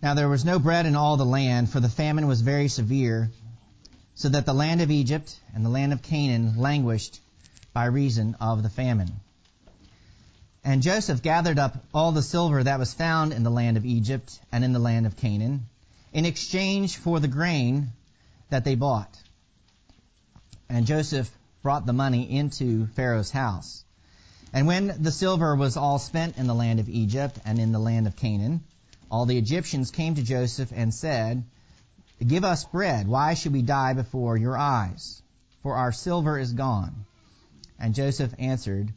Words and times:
Now 0.00 0.14
there 0.14 0.28
was 0.28 0.44
no 0.44 0.58
bread 0.60 0.86
in 0.86 0.94
all 0.94 1.16
the 1.16 1.24
land, 1.24 1.70
for 1.70 1.80
the 1.80 1.88
famine 1.88 2.28
was 2.28 2.40
very 2.40 2.68
severe, 2.68 3.32
so 4.14 4.28
that 4.28 4.46
the 4.46 4.54
land 4.54 4.80
of 4.80 4.90
Egypt 4.90 5.38
and 5.54 5.64
the 5.64 5.70
land 5.70 5.92
of 5.92 6.02
Canaan 6.02 6.56
languished 6.56 7.20
by 7.72 7.86
reason 7.86 8.36
of 8.40 8.62
the 8.62 8.68
famine. 8.68 9.12
And 10.62 10.82
Joseph 10.82 11.22
gathered 11.22 11.58
up 11.58 11.84
all 11.92 12.12
the 12.12 12.22
silver 12.22 12.62
that 12.62 12.78
was 12.78 12.94
found 12.94 13.32
in 13.32 13.42
the 13.42 13.50
land 13.50 13.76
of 13.76 13.86
Egypt 13.86 14.38
and 14.52 14.64
in 14.64 14.72
the 14.72 14.78
land 14.78 15.06
of 15.06 15.16
Canaan, 15.16 15.66
in 16.12 16.24
exchange 16.24 16.96
for 16.96 17.18
the 17.18 17.28
grain 17.28 17.92
that 18.50 18.64
they 18.64 18.76
bought. 18.76 19.18
And 20.68 20.86
Joseph 20.86 21.30
brought 21.62 21.86
the 21.86 21.92
money 21.92 22.30
into 22.30 22.86
Pharaoh's 22.88 23.30
house. 23.30 23.84
And 24.52 24.66
when 24.66 25.02
the 25.02 25.12
silver 25.12 25.56
was 25.56 25.76
all 25.76 25.98
spent 25.98 26.38
in 26.38 26.46
the 26.46 26.54
land 26.54 26.78
of 26.80 26.88
Egypt 26.88 27.38
and 27.44 27.58
in 27.58 27.72
the 27.72 27.78
land 27.78 28.06
of 28.06 28.16
Canaan, 28.16 28.62
all 29.10 29.26
the 29.26 29.38
Egyptians 29.38 29.90
came 29.90 30.14
to 30.14 30.22
Joseph 30.22 30.72
and 30.74 30.92
said, 30.92 31.44
Give 32.24 32.44
us 32.44 32.64
bread. 32.64 33.06
Why 33.06 33.34
should 33.34 33.52
we 33.52 33.62
die 33.62 33.94
before 33.94 34.36
your 34.36 34.56
eyes? 34.56 35.22
For 35.62 35.76
our 35.76 35.92
silver 35.92 36.38
is 36.38 36.52
gone. 36.52 37.06
And 37.78 37.94
Joseph 37.94 38.34
answered, 38.38 38.92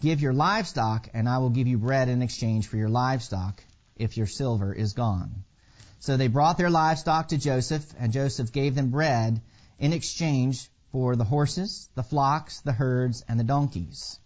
Give 0.00 0.20
your 0.20 0.32
livestock, 0.32 1.08
and 1.14 1.28
I 1.28 1.38
will 1.38 1.50
give 1.50 1.66
you 1.66 1.78
bread 1.78 2.08
in 2.08 2.20
exchange 2.20 2.66
for 2.66 2.76
your 2.76 2.88
livestock, 2.88 3.62
if 3.96 4.16
your 4.16 4.26
silver 4.26 4.72
is 4.72 4.92
gone. 4.92 5.44
So 6.00 6.16
they 6.16 6.28
brought 6.28 6.58
their 6.58 6.68
livestock 6.70 7.28
to 7.28 7.38
Joseph, 7.38 7.86
and 7.98 8.12
Joseph 8.12 8.52
gave 8.52 8.74
them 8.74 8.90
bread 8.90 9.40
in 9.78 9.92
exchange 9.92 10.68
for 10.92 11.16
the 11.16 11.24
horses, 11.24 11.88
the 11.94 12.02
flocks, 12.02 12.60
the 12.60 12.72
herds, 12.72 13.24
and 13.28 13.40
the 13.40 13.44
donkeys. 13.44 14.18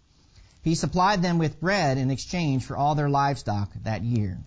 He 0.62 0.74
supplied 0.74 1.22
them 1.22 1.38
with 1.38 1.60
bread 1.60 1.98
in 1.98 2.10
exchange 2.10 2.64
for 2.64 2.77
all 2.77 2.94
their 2.94 3.08
livestock 3.08 3.70
that 3.84 4.02
year. 4.02 4.38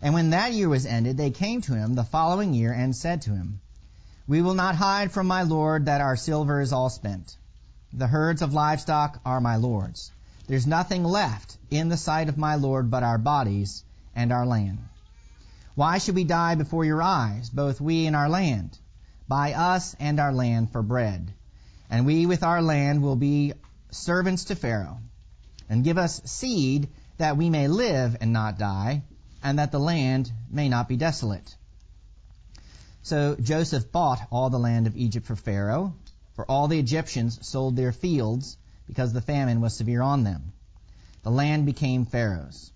And 0.00 0.14
when 0.14 0.30
that 0.30 0.52
year 0.52 0.68
was 0.68 0.86
ended, 0.86 1.16
they 1.16 1.30
came 1.30 1.60
to 1.62 1.74
him 1.74 1.94
the 1.94 2.04
following 2.04 2.54
year 2.54 2.72
and 2.72 2.94
said 2.94 3.22
to 3.22 3.30
him, 3.30 3.60
We 4.26 4.42
will 4.42 4.54
not 4.54 4.74
hide 4.74 5.12
from 5.12 5.26
my 5.26 5.42
Lord 5.42 5.86
that 5.86 6.00
our 6.00 6.16
silver 6.16 6.60
is 6.60 6.72
all 6.72 6.90
spent. 6.90 7.36
The 7.92 8.06
herds 8.06 8.42
of 8.42 8.54
livestock 8.54 9.20
are 9.24 9.40
my 9.40 9.56
Lord's. 9.56 10.10
There's 10.46 10.66
nothing 10.66 11.04
left 11.04 11.56
in 11.70 11.88
the 11.88 11.96
sight 11.96 12.28
of 12.28 12.38
my 12.38 12.54
Lord 12.56 12.90
but 12.90 13.02
our 13.02 13.18
bodies 13.18 13.84
and 14.14 14.32
our 14.32 14.46
land. 14.46 14.78
Why 15.74 15.98
should 15.98 16.14
we 16.14 16.24
die 16.24 16.54
before 16.54 16.84
your 16.84 17.02
eyes, 17.02 17.50
both 17.50 17.80
we 17.80 18.06
and 18.06 18.16
our 18.16 18.28
land? 18.28 18.78
Buy 19.28 19.52
us 19.52 19.94
and 19.98 20.18
our 20.20 20.32
land 20.32 20.70
for 20.72 20.82
bread 20.82 21.32
and 21.90 22.06
we 22.06 22.26
with 22.26 22.42
our 22.42 22.62
land 22.62 23.02
will 23.02 23.16
be 23.16 23.52
servants 23.90 24.44
to 24.44 24.54
Pharaoh. 24.54 24.98
And 25.68 25.84
give 25.84 25.98
us 25.98 26.22
seed 26.24 26.88
that 27.18 27.36
we 27.36 27.50
may 27.50 27.68
live 27.68 28.16
and 28.20 28.32
not 28.32 28.58
die, 28.58 29.02
and 29.48 29.58
that 29.58 29.72
the 29.72 29.80
land 29.80 30.30
may 30.50 30.68
not 30.68 30.88
be 30.88 30.96
desolate. 30.98 31.56
So 33.02 33.34
Joseph 33.40 33.90
bought 33.90 34.20
all 34.30 34.50
the 34.50 34.58
land 34.58 34.86
of 34.86 34.94
Egypt 34.94 35.24
for 35.24 35.36
Pharaoh, 35.36 35.94
for 36.34 36.44
all 36.50 36.68
the 36.68 36.78
Egyptians 36.78 37.38
sold 37.48 37.74
their 37.74 37.92
fields 37.92 38.58
because 38.86 39.14
the 39.14 39.22
famine 39.22 39.62
was 39.62 39.74
severe 39.74 40.02
on 40.02 40.22
them. 40.22 40.52
The 41.22 41.30
land 41.30 41.64
became 41.64 42.04
Pharaoh's. 42.04 42.70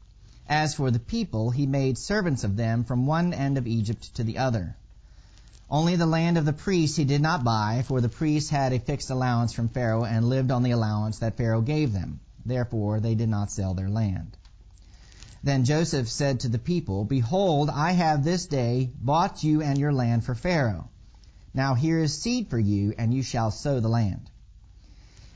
As 0.48 0.74
for 0.74 0.90
the 0.90 0.98
people, 0.98 1.50
he 1.50 1.66
made 1.66 1.98
servants 1.98 2.42
of 2.42 2.56
them 2.56 2.84
from 2.84 3.04
one 3.04 3.34
end 3.34 3.58
of 3.58 3.66
Egypt 3.66 4.14
to 4.14 4.24
the 4.24 4.38
other. 4.38 4.74
Only 5.68 5.96
the 5.96 6.06
land 6.06 6.38
of 6.38 6.46
the 6.46 6.54
priests 6.54 6.96
he 6.96 7.04
did 7.04 7.20
not 7.20 7.44
buy, 7.44 7.84
for 7.86 8.00
the 8.00 8.08
priests 8.08 8.48
had 8.48 8.72
a 8.72 8.78
fixed 8.78 9.10
allowance 9.10 9.52
from 9.52 9.68
Pharaoh 9.68 10.04
and 10.04 10.30
lived 10.30 10.50
on 10.50 10.62
the 10.62 10.70
allowance 10.70 11.18
that 11.18 11.36
Pharaoh 11.36 11.60
gave 11.60 11.92
them. 11.92 12.20
Therefore 12.46 12.98
they 12.98 13.14
did 13.14 13.28
not 13.28 13.50
sell 13.50 13.74
their 13.74 13.90
land. 13.90 14.38
Then 15.44 15.64
Joseph 15.64 16.08
said 16.08 16.40
to 16.40 16.48
the 16.48 16.58
people, 16.58 17.04
Behold, 17.04 17.68
I 17.68 17.92
have 17.92 18.22
this 18.22 18.46
day 18.46 18.92
bought 19.00 19.42
you 19.42 19.60
and 19.60 19.76
your 19.76 19.92
land 19.92 20.24
for 20.24 20.36
Pharaoh. 20.36 20.88
Now 21.52 21.74
here 21.74 21.98
is 21.98 22.16
seed 22.16 22.48
for 22.48 22.58
you, 22.58 22.94
and 22.96 23.12
you 23.12 23.22
shall 23.22 23.50
sow 23.50 23.80
the 23.80 23.88
land. 23.88 24.30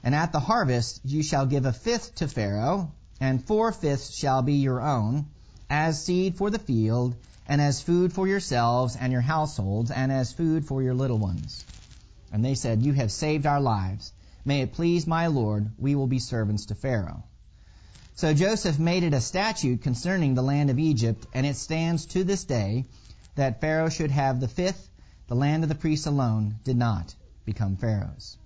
And 0.05 0.15
at 0.15 0.31
the 0.31 0.39
harvest 0.39 1.01
you 1.05 1.25
shall 1.25 1.47
give 1.47 1.67
a 1.67 1.73
fifth 1.73 2.15
to 2.17 2.29
Pharaoh, 2.29 2.93
and 3.21 3.45
four 3.45 3.73
fifths 3.73 4.15
shall 4.15 4.43
be 4.43 4.55
your 4.55 4.81
own, 4.81 5.27
as 5.69 6.05
seed 6.05 6.37
for 6.37 6.51
the 6.51 6.61
field, 6.61 7.17
and 7.49 7.61
as 7.61 7.83
food 7.83 8.13
for 8.13 8.29
yourselves 8.29 8.95
and 8.95 9.13
your 9.13 9.23
households, 9.23 9.91
and 9.91 10.13
as 10.13 10.33
food 10.33 10.67
for 10.67 10.85
your 10.85 10.95
little 10.95 11.19
ones. 11.19 11.67
And 12.31 12.45
they 12.45 12.55
said, 12.55 12.81
You 12.81 12.93
have 12.93 13.11
saved 13.11 13.45
our 13.45 13.61
lives. 13.61 14.13
May 14.45 14.61
it 14.61 14.75
please 14.75 15.05
my 15.07 15.27
Lord, 15.27 15.73
we 15.79 15.97
will 15.97 16.07
be 16.07 16.21
servants 16.21 16.67
to 16.67 16.77
Pharaoh. 16.77 17.25
So 18.17 18.33
Joseph 18.33 18.79
made 18.79 19.03
it 19.03 19.13
a 19.13 19.21
statute 19.21 19.83
concerning 19.83 20.35
the 20.35 20.43
land 20.43 20.71
of 20.71 20.79
Egypt, 20.79 21.27
and 21.35 21.45
it 21.45 21.55
stands 21.55 22.07
to 22.07 22.25
this 22.25 22.45
day 22.45 22.87
that 23.35 23.61
Pharaoh 23.61 23.91
should 23.91 24.11
have 24.11 24.41
the 24.41 24.49
fifth, 24.49 24.89
the 25.29 25.35
land 25.35 25.63
of 25.63 25.69
the 25.69 25.75
priests 25.75 26.07
alone 26.07 26.59
did 26.65 26.79
not 26.79 27.15
become 27.45 27.77
Pharaoh's. 27.77 28.39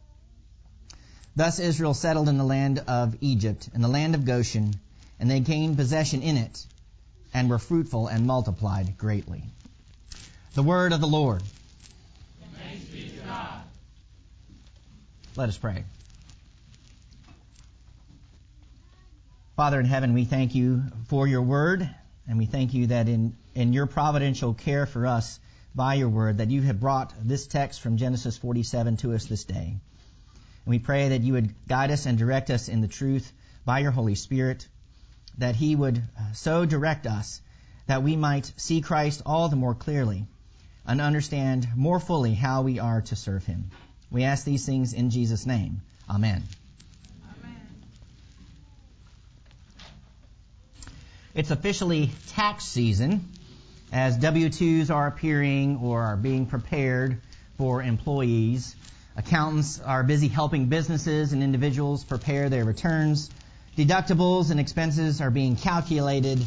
Thus 1.36 1.60
Israel 1.60 1.94
settled 1.94 2.28
in 2.28 2.36
the 2.36 2.44
land 2.44 2.80
of 2.80 3.16
Egypt, 3.20 3.70
in 3.72 3.80
the 3.80 3.86
land 3.86 4.16
of 4.16 4.24
Goshen, 4.24 4.80
and 5.20 5.30
they 5.30 5.38
gained 5.38 5.76
possession 5.76 6.22
in 6.22 6.36
it, 6.36 6.66
and 7.32 7.48
were 7.48 7.60
fruitful 7.60 8.08
and 8.08 8.26
multiplied 8.26 8.98
greatly. 8.98 9.44
The 10.54 10.64
word 10.64 10.92
of 10.92 11.00
the 11.00 11.06
Lord. 11.06 11.42
Let 15.36 15.48
us 15.48 15.56
pray. 15.56 15.84
Father 19.60 19.78
in 19.78 19.84
heaven, 19.84 20.14
we 20.14 20.24
thank 20.24 20.54
you 20.54 20.84
for 21.08 21.26
your 21.26 21.42
word, 21.42 21.86
and 22.26 22.38
we 22.38 22.46
thank 22.46 22.72
you 22.72 22.86
that 22.86 23.10
in, 23.10 23.36
in 23.54 23.74
your 23.74 23.84
providential 23.84 24.54
care 24.54 24.86
for 24.86 25.06
us 25.06 25.38
by 25.74 25.92
your 25.96 26.08
word, 26.08 26.38
that 26.38 26.50
you 26.50 26.62
have 26.62 26.80
brought 26.80 27.12
this 27.22 27.46
text 27.46 27.82
from 27.82 27.98
Genesis 27.98 28.38
47 28.38 28.96
to 28.96 29.12
us 29.12 29.26
this 29.26 29.44
day. 29.44 29.76
And 29.76 30.64
we 30.64 30.78
pray 30.78 31.10
that 31.10 31.20
you 31.20 31.34
would 31.34 31.54
guide 31.68 31.90
us 31.90 32.06
and 32.06 32.16
direct 32.16 32.48
us 32.48 32.70
in 32.70 32.80
the 32.80 32.88
truth 32.88 33.30
by 33.66 33.80
your 33.80 33.90
Holy 33.90 34.14
Spirit 34.14 34.66
that 35.36 35.56
He 35.56 35.76
would 35.76 35.98
uh, 35.98 36.32
so 36.32 36.64
direct 36.64 37.06
us 37.06 37.42
that 37.86 38.02
we 38.02 38.16
might 38.16 38.50
see 38.56 38.80
Christ 38.80 39.20
all 39.26 39.50
the 39.50 39.56
more 39.56 39.74
clearly 39.74 40.26
and 40.86 41.02
understand 41.02 41.68
more 41.76 42.00
fully 42.00 42.32
how 42.32 42.62
we 42.62 42.78
are 42.78 43.02
to 43.02 43.14
serve 43.14 43.44
Him. 43.44 43.70
We 44.10 44.24
ask 44.24 44.42
these 44.42 44.64
things 44.64 44.94
in 44.94 45.10
Jesus' 45.10 45.44
name. 45.44 45.82
Amen. 46.08 46.36
Amen. 46.36 46.42
It's 51.32 51.52
officially 51.52 52.10
tax 52.30 52.64
season 52.64 53.28
as 53.92 54.16
W-2s 54.16 54.90
are 54.90 55.06
appearing 55.06 55.76
or 55.76 56.02
are 56.02 56.16
being 56.16 56.46
prepared 56.46 57.20
for 57.56 57.82
employees. 57.82 58.74
Accountants 59.16 59.80
are 59.80 60.02
busy 60.02 60.26
helping 60.26 60.66
businesses 60.66 61.32
and 61.32 61.40
individuals 61.42 62.02
prepare 62.02 62.48
their 62.48 62.64
returns. 62.64 63.30
Deductibles 63.76 64.50
and 64.50 64.58
expenses 64.58 65.20
are 65.20 65.30
being 65.30 65.54
calculated. 65.54 66.44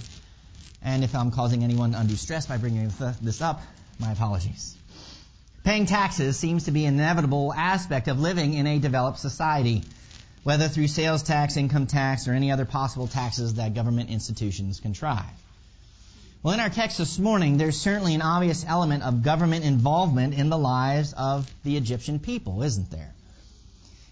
And 0.82 1.06
if 1.06 1.16
I'm 1.16 1.32
causing 1.32 1.64
anyone 1.64 1.96
undue 1.96 2.18
stress 2.18 2.46
by 2.46 2.58
bringing 2.58 2.92
this 3.22 3.42
up, 3.42 3.62
my 4.00 4.12
apologies. 4.12 4.76
Paying 5.64 5.86
taxes 5.86 6.38
seems 6.38 6.66
to 6.66 6.72
be 6.72 6.84
an 6.84 6.96
inevitable 6.96 7.54
aspect 7.54 8.10
of 8.10 8.20
living 8.20 8.54
in 8.54 8.68
a 8.68 8.80
developed 8.80 9.20
society, 9.20 9.86
whether 10.44 10.68
through 10.68 10.88
sales 10.88 11.24
tax, 11.24 11.58
income 11.58 11.88
tax, 11.88 12.28
or 12.28 12.34
any 12.34 12.52
other 12.52 12.66
possible 12.66 13.08
taxes 13.08 13.56
that 13.56 13.74
government 13.74 14.10
institutions 14.10 14.80
contrive. 14.80 15.26
Well, 16.44 16.54
in 16.54 16.60
our 16.60 16.70
text 16.70 16.98
this 16.98 17.18
morning, 17.18 17.56
there's 17.58 17.80
certainly 17.80 18.16
an 18.16 18.22
obvious 18.22 18.66
element 18.68 19.04
of 19.04 19.24
government 19.24 19.64
involvement 19.64 20.34
in 20.34 20.50
the 20.50 20.58
lives 20.58 21.14
of 21.14 21.50
the 21.64 21.78
Egyptian 21.78 22.20
people, 22.20 22.64
isn't 22.64 22.92
there? 22.92 23.14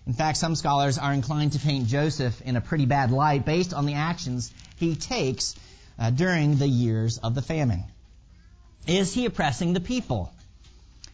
In 0.07 0.13
fact, 0.13 0.37
some 0.37 0.55
scholars 0.55 0.97
are 0.97 1.13
inclined 1.13 1.51
to 1.53 1.59
paint 1.59 1.87
Joseph 1.87 2.41
in 2.41 2.55
a 2.55 2.61
pretty 2.61 2.85
bad 2.85 3.11
light 3.11 3.45
based 3.45 3.73
on 3.73 3.85
the 3.85 3.95
actions 3.95 4.51
he 4.77 4.95
takes 4.95 5.55
uh, 5.99 6.09
during 6.09 6.55
the 6.55 6.67
years 6.67 7.17
of 7.17 7.35
the 7.35 7.41
famine. 7.41 7.83
Is 8.87 9.13
he 9.13 9.25
oppressing 9.25 9.73
the 9.73 9.81
people? 9.81 10.33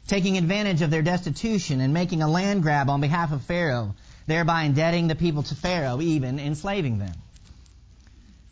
Taking 0.08 0.38
advantage 0.38 0.82
of 0.84 0.90
their 0.90 1.02
destitution 1.02 1.82
and 1.82 1.94
making 1.94 2.22
a 2.22 2.30
land 2.30 2.62
grab 2.62 2.90
on 2.90 3.02
behalf 3.02 3.34
of 3.34 3.42
Pharaoh, 3.42 3.96
thereby 4.28 4.64
indebting 4.64 5.08
the 5.08 5.16
people 5.16 5.44
to 5.44 5.56
Pharaoh, 5.56 6.02
even 6.02 6.40
enslaving 6.40 7.00
them. 7.00 7.14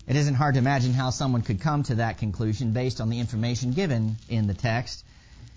It 0.07 0.15
isn't 0.15 0.35
hard 0.35 0.55
to 0.55 0.59
imagine 0.59 0.93
how 0.93 1.09
someone 1.09 1.41
could 1.41 1.61
come 1.61 1.83
to 1.83 1.95
that 1.95 2.19
conclusion 2.19 2.71
based 2.71 3.01
on 3.01 3.09
the 3.09 3.19
information 3.19 3.71
given 3.71 4.17
in 4.29 4.47
the 4.47 4.53
text. 4.53 5.03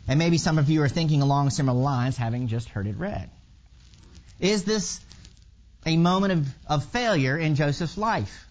And 0.06 0.18
maybe 0.18 0.38
some 0.38 0.58
of 0.58 0.70
you 0.70 0.82
are 0.82 0.88
thinking 0.88 1.22
along 1.22 1.50
similar 1.50 1.80
lines 1.80 2.16
having 2.16 2.48
just 2.48 2.68
heard 2.70 2.86
it 2.86 2.96
read. 2.96 3.28
Is 4.40 4.64
this 4.64 5.00
a 5.84 5.96
moment 5.96 6.32
of, 6.32 6.48
of 6.66 6.84
failure 6.86 7.36
in 7.36 7.54
Joseph's 7.54 7.98
life? 7.98 8.46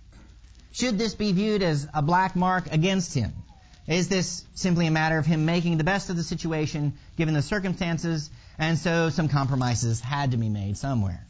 Should 0.72 1.00
this 1.00 1.16
be 1.16 1.32
viewed 1.32 1.64
as 1.64 1.88
a 1.94 2.04
black 2.04 2.36
mark 2.36 2.72
against 2.72 3.16
him? 3.16 3.34
Is 3.88 4.08
this 4.08 4.44
simply 4.54 4.86
a 4.86 4.92
matter 4.92 5.18
of 5.18 5.26
him 5.26 5.46
making 5.46 5.78
the 5.78 5.84
best 5.84 6.10
of 6.10 6.16
the 6.16 6.24
situation 6.24 6.94
given 7.16 7.34
the 7.34 7.42
circumstances, 7.42 8.30
and 8.60 8.78
so 8.78 9.10
some 9.10 9.30
compromises 9.30 10.00
had 10.00 10.32
to 10.32 10.38
be 10.38 10.50
made 10.50 10.78
somewhere? 10.78 11.26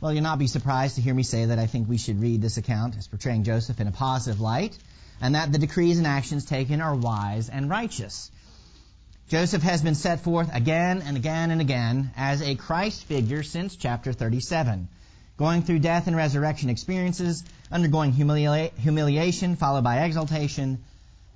Well, 0.00 0.14
you'll 0.14 0.22
not 0.22 0.38
be 0.38 0.46
surprised 0.46 0.94
to 0.94 1.02
hear 1.02 1.12
me 1.12 1.22
say 1.22 1.44
that 1.44 1.58
I 1.58 1.66
think 1.66 1.86
we 1.86 1.98
should 1.98 2.22
read 2.22 2.40
this 2.40 2.56
account 2.56 2.96
as 2.96 3.06
portraying 3.06 3.44
Joseph 3.44 3.80
in 3.80 3.86
a 3.86 3.92
positive 3.92 4.40
light, 4.40 4.76
and 5.20 5.34
that 5.34 5.52
the 5.52 5.58
decrees 5.58 5.98
and 5.98 6.06
actions 6.06 6.46
taken 6.46 6.80
are 6.80 6.94
wise 6.94 7.50
and 7.50 7.68
righteous. 7.68 8.30
Joseph 9.28 9.62
has 9.62 9.82
been 9.82 9.94
set 9.94 10.20
forth 10.20 10.48
again 10.54 11.02
and 11.02 11.18
again 11.18 11.50
and 11.50 11.60
again 11.60 12.12
as 12.16 12.40
a 12.40 12.54
Christ 12.54 13.04
figure 13.04 13.42
since 13.42 13.76
chapter 13.76 14.14
37, 14.14 14.88
going 15.36 15.62
through 15.62 15.80
death 15.80 16.06
and 16.06 16.16
resurrection 16.16 16.70
experiences, 16.70 17.44
undergoing 17.70 18.14
humilia- 18.14 18.74
humiliation 18.78 19.56
followed 19.56 19.84
by 19.84 20.04
exaltation, 20.04 20.82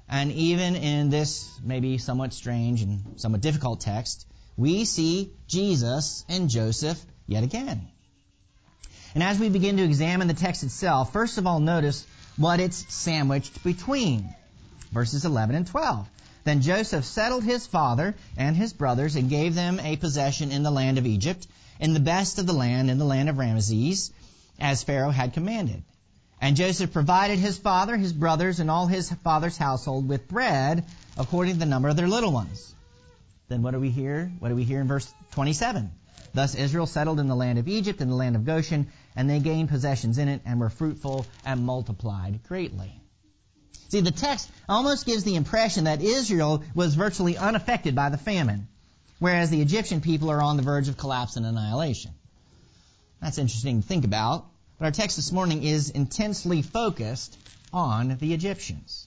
and 0.09 0.33
even 0.33 0.75
in 0.75 1.11
this 1.11 1.51
maybe 1.63 1.99
somewhat 1.99 2.33
strange 2.33 2.81
and 2.81 3.21
somewhat 3.21 3.43
difficult 3.43 3.83
text, 3.83 4.27
we 4.57 4.87
see 4.87 5.31
Jesus 5.49 6.25
and 6.31 6.49
Joseph 6.49 6.99
yet 7.27 7.45
again. 7.45 7.91
And 9.15 9.23
as 9.23 9.39
we 9.39 9.49
begin 9.49 9.77
to 9.77 9.85
examine 9.85 10.27
the 10.27 10.35
text 10.35 10.65
itself, 10.65 11.13
first 11.13 11.39
of 11.39 11.47
all, 11.47 11.61
notice 11.61 12.05
what 12.37 12.59
it's 12.59 12.93
sandwiched 12.93 13.63
between. 13.63 14.35
Verses 14.93 15.25
11 15.25 15.55
and 15.55 15.67
12. 15.67 16.09
Then 16.43 16.63
Joseph 16.63 17.05
settled 17.05 17.45
his 17.45 17.67
father 17.67 18.15
and 18.37 18.57
his 18.57 18.73
brothers 18.73 19.17
and 19.17 19.31
gave 19.31 19.55
them 19.55 19.81
a 19.81 19.97
possession 19.97 20.51
in 20.51 20.63
the 20.63 20.71
land 20.71 20.99
of 20.99 21.07
Egypt, 21.07 21.47
in 21.81 21.95
the 21.95 22.01
best 22.01 22.39
of 22.39 22.47
the 22.47 22.53
land, 22.53 22.91
in 22.91 22.99
the 22.99 23.05
land 23.05 23.29
of 23.29 23.37
Ramesses, 23.37 24.11
as 24.59 24.83
Pharaoh 24.83 25.11
had 25.11 25.33
commanded. 25.33 25.83
And 26.41 26.57
Joseph 26.57 26.93
provided 26.93 27.39
his 27.39 27.57
father, 27.57 27.97
his 27.97 28.13
brothers, 28.13 28.61
and 28.61 28.71
all 28.71 28.87
his 28.87 29.11
father's 29.11 29.57
household 29.57 30.09
with 30.09 30.29
bread 30.29 30.85
according 31.17 31.55
to 31.55 31.59
the 31.61 31.67
number 31.67 31.89
of 31.89 31.97
their 31.97 32.09
little 32.09 32.33
ones. 32.33 32.75
Then 33.49 33.63
what 33.63 33.71
do 33.71 33.81
we 33.81 33.91
hear? 33.91 34.31
What 34.41 34.49
do 34.49 34.57
we 34.57 34.65
hear 34.65 34.81
in 34.81 34.89
verse 34.89 35.11
27? 35.33 35.91
Thus 36.35 36.55
Israel 36.55 36.87
settled 36.87 37.21
in 37.21 37.29
the 37.29 37.37
land 37.37 37.59
of 37.59 37.69
Egypt 37.69 38.01
in 38.01 38.09
the 38.09 38.17
land 38.17 38.37
of 38.37 38.45
Goshen, 38.45 38.89
and 39.17 39.29
they 39.29 39.39
gained 39.39 39.69
possessions 39.69 40.19
in 40.19 40.29
it 40.29 40.43
and 40.45 40.61
were 40.61 40.71
fruitful 40.71 41.27
and 41.45 41.65
multiplied 41.65 42.43
greatly. 42.45 43.01
See, 43.89 44.01
the 44.01 44.11
text 44.11 44.51
almost 44.69 45.07
gives 45.07 45.25
the 45.25 45.37
impression 45.37 45.85
that 45.85 46.03
Israel 46.03 46.65
was 46.75 46.95
virtually 46.95 47.39
unaffected 47.39 47.95
by 47.95 48.09
the 48.09 48.19
famine, 48.19 48.67
whereas 49.19 49.51
the 49.51 49.63
Egyptian 49.63 50.01
people 50.01 50.31
are 50.31 50.43
on 50.43 50.57
the 50.57 50.63
verge 50.63 50.89
of 50.89 50.97
collapse 50.97 51.37
and 51.37 51.47
annihilation. 51.47 52.13
That's 53.21 53.39
interesting 53.39 53.81
to 53.81 53.87
think 53.87 54.05
about, 54.05 54.47
but 54.79 54.87
our 54.87 54.91
text 54.91 55.17
this 55.17 55.33
morning 55.33 55.63
is 55.63 55.91
intensely 55.91 56.63
focused 56.63 57.39
on 57.73 58.17
the 58.19 58.35
Egyptians. 58.35 59.07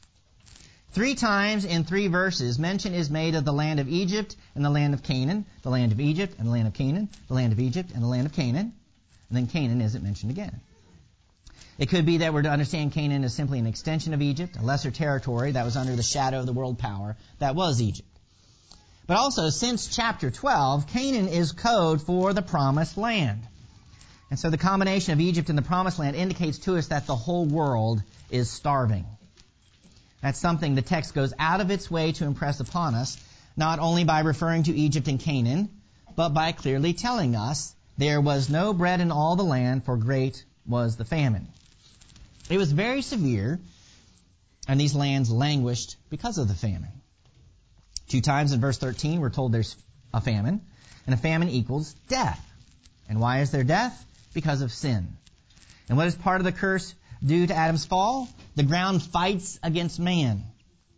Three 0.92 1.16
times 1.16 1.66
in 1.66 1.84
three 1.84 2.08
verses, 2.08 2.58
mention 2.58 2.94
is 2.94 3.10
made 3.10 3.36
of 3.36 3.46
the 3.46 3.54
land 3.54 3.80
of 3.80 3.90
Egypt 3.90 4.36
and 4.56 4.64
the 4.64 4.70
land 4.70 4.94
of 4.94 5.04
Canaan, 5.04 5.46
the 5.62 5.70
land 5.70 5.92
of 5.92 6.00
Egypt 6.00 6.36
and 6.40 6.48
the 6.48 6.52
land 6.52 6.68
of 6.68 6.74
Canaan, 6.74 7.10
the 7.28 7.34
land 7.34 7.52
of 7.52 7.60
Egypt 7.60 7.92
and 7.94 8.02
the 8.02 8.08
land 8.08 8.26
of 8.26 8.34
Canaan, 8.34 8.74
and 9.30 9.38
then 9.38 9.48
Canaan 9.48 9.82
isn't 9.82 10.04
mentioned 10.04 10.32
again. 10.32 10.62
It 11.78 11.90
could 11.90 12.06
be 12.06 12.18
that 12.18 12.34
we're 12.34 12.42
to 12.42 12.50
understand 12.50 12.94
Canaan 12.94 13.24
as 13.24 13.34
simply 13.34 13.60
an 13.60 13.68
extension 13.68 14.14
of 14.14 14.22
Egypt, 14.22 14.58
a 14.58 14.64
lesser 14.64 14.90
territory 14.90 15.52
that 15.52 15.66
was 15.66 15.78
under 15.78 15.96
the 15.96 16.04
shadow 16.04 16.40
of 16.40 16.46
the 16.46 16.54
world 16.54 16.80
power 16.80 17.16
that 17.40 17.56
was 17.56 17.82
Egypt. 17.82 18.10
But 19.06 19.18
also, 19.18 19.50
since 19.50 19.88
chapter 19.88 20.32
12, 20.32 20.88
Canaan 20.88 21.28
is 21.28 21.52
code 21.52 22.02
for 22.02 22.34
the 22.34 22.42
promised 22.42 22.98
land. 22.98 23.42
And 24.30 24.38
so 24.38 24.50
the 24.50 24.58
combination 24.58 25.14
of 25.14 25.22
Egypt 25.22 25.50
and 25.50 25.58
the 25.58 25.64
promised 25.64 26.00
land 26.00 26.16
indicates 26.16 26.58
to 26.60 26.78
us 26.78 26.88
that 26.88 27.06
the 27.06 27.16
whole 27.16 27.46
world 27.46 28.02
is 28.30 28.50
starving. 28.50 29.06
That's 30.22 30.40
something 30.40 30.76
the 30.76 30.82
text 30.82 31.14
goes 31.14 31.34
out 31.40 31.62
of 31.62 31.72
its 31.72 31.90
way 31.90 32.12
to 32.14 32.26
impress 32.26 32.60
upon 32.60 32.96
us, 32.96 33.18
not 33.56 33.80
only 33.80 34.04
by 34.04 34.22
referring 34.22 34.64
to 34.64 34.76
Egypt 34.76 35.08
and 35.08 35.20
Canaan, 35.20 35.70
but 36.16 36.30
by 36.30 36.52
clearly 36.52 36.94
telling 36.94 37.36
us 37.36 37.74
there 37.98 38.22
was 38.22 38.50
no 38.50 38.74
bread 38.74 39.02
in 39.02 39.12
all 39.12 39.36
the 39.36 39.44
land, 39.44 39.84
for 39.86 39.98
great 39.98 40.44
was 40.66 40.98
the 40.98 41.06
famine. 41.06 41.48
It 42.50 42.58
was 42.58 42.72
very 42.72 43.02
severe, 43.02 43.60
and 44.68 44.80
these 44.80 44.96
lands 44.96 45.32
languished 45.32 45.96
because 46.10 46.38
of 46.38 46.48
the 46.48 46.54
famine. 46.54 46.92
Two 48.08 48.22
times 48.22 48.54
in 48.54 48.62
verse 48.62 48.78
13, 48.78 49.20
we're 49.20 49.30
told 49.30 49.52
there's 49.52 49.76
a 50.14 50.22
famine, 50.22 50.62
and 51.06 51.14
a 51.14 51.18
famine 51.18 51.50
equals 51.50 51.94
death. 52.08 52.44
And 53.10 53.20
why 53.20 53.40
is 53.40 53.52
there 53.52 53.64
death? 53.64 54.06
Because 54.34 54.62
of 54.62 54.72
sin. 54.72 55.18
And 55.90 55.98
what 55.98 56.08
is 56.08 56.16
part 56.16 56.42
of 56.42 56.46
the 56.46 56.52
curse 56.52 56.94
due 57.26 57.48
to 57.48 57.56
Adam's 57.56 57.86
fall? 57.86 58.30
The 58.56 58.64
ground 58.64 59.02
fights 59.02 59.60
against 59.64 60.00
man. 60.00 60.44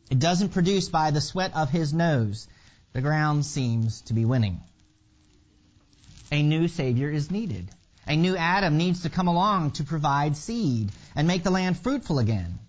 It 0.10 0.20
doesn't 0.20 0.50
produce 0.50 0.90
by 0.90 1.12
the 1.12 1.22
sweat 1.22 1.56
of 1.56 1.70
his 1.70 1.94
nose. 1.94 2.48
The 2.94 3.02
ground 3.02 3.46
seems 3.46 4.02
to 4.02 4.14
be 4.14 4.26
winning. 4.26 4.62
A 6.32 6.44
new 6.44 6.68
Savior 6.68 7.10
is 7.10 7.32
needed. 7.32 7.70
A 8.08 8.16
new 8.16 8.36
Adam 8.36 8.78
needs 8.78 9.02
to 9.02 9.10
come 9.10 9.28
along 9.28 9.72
to 9.72 9.84
provide 9.84 10.38
seed 10.38 10.92
and 11.16 11.28
make 11.28 11.44
the 11.44 11.52
land 11.52 11.80
fruitful 11.80 12.20
again. 12.20 12.60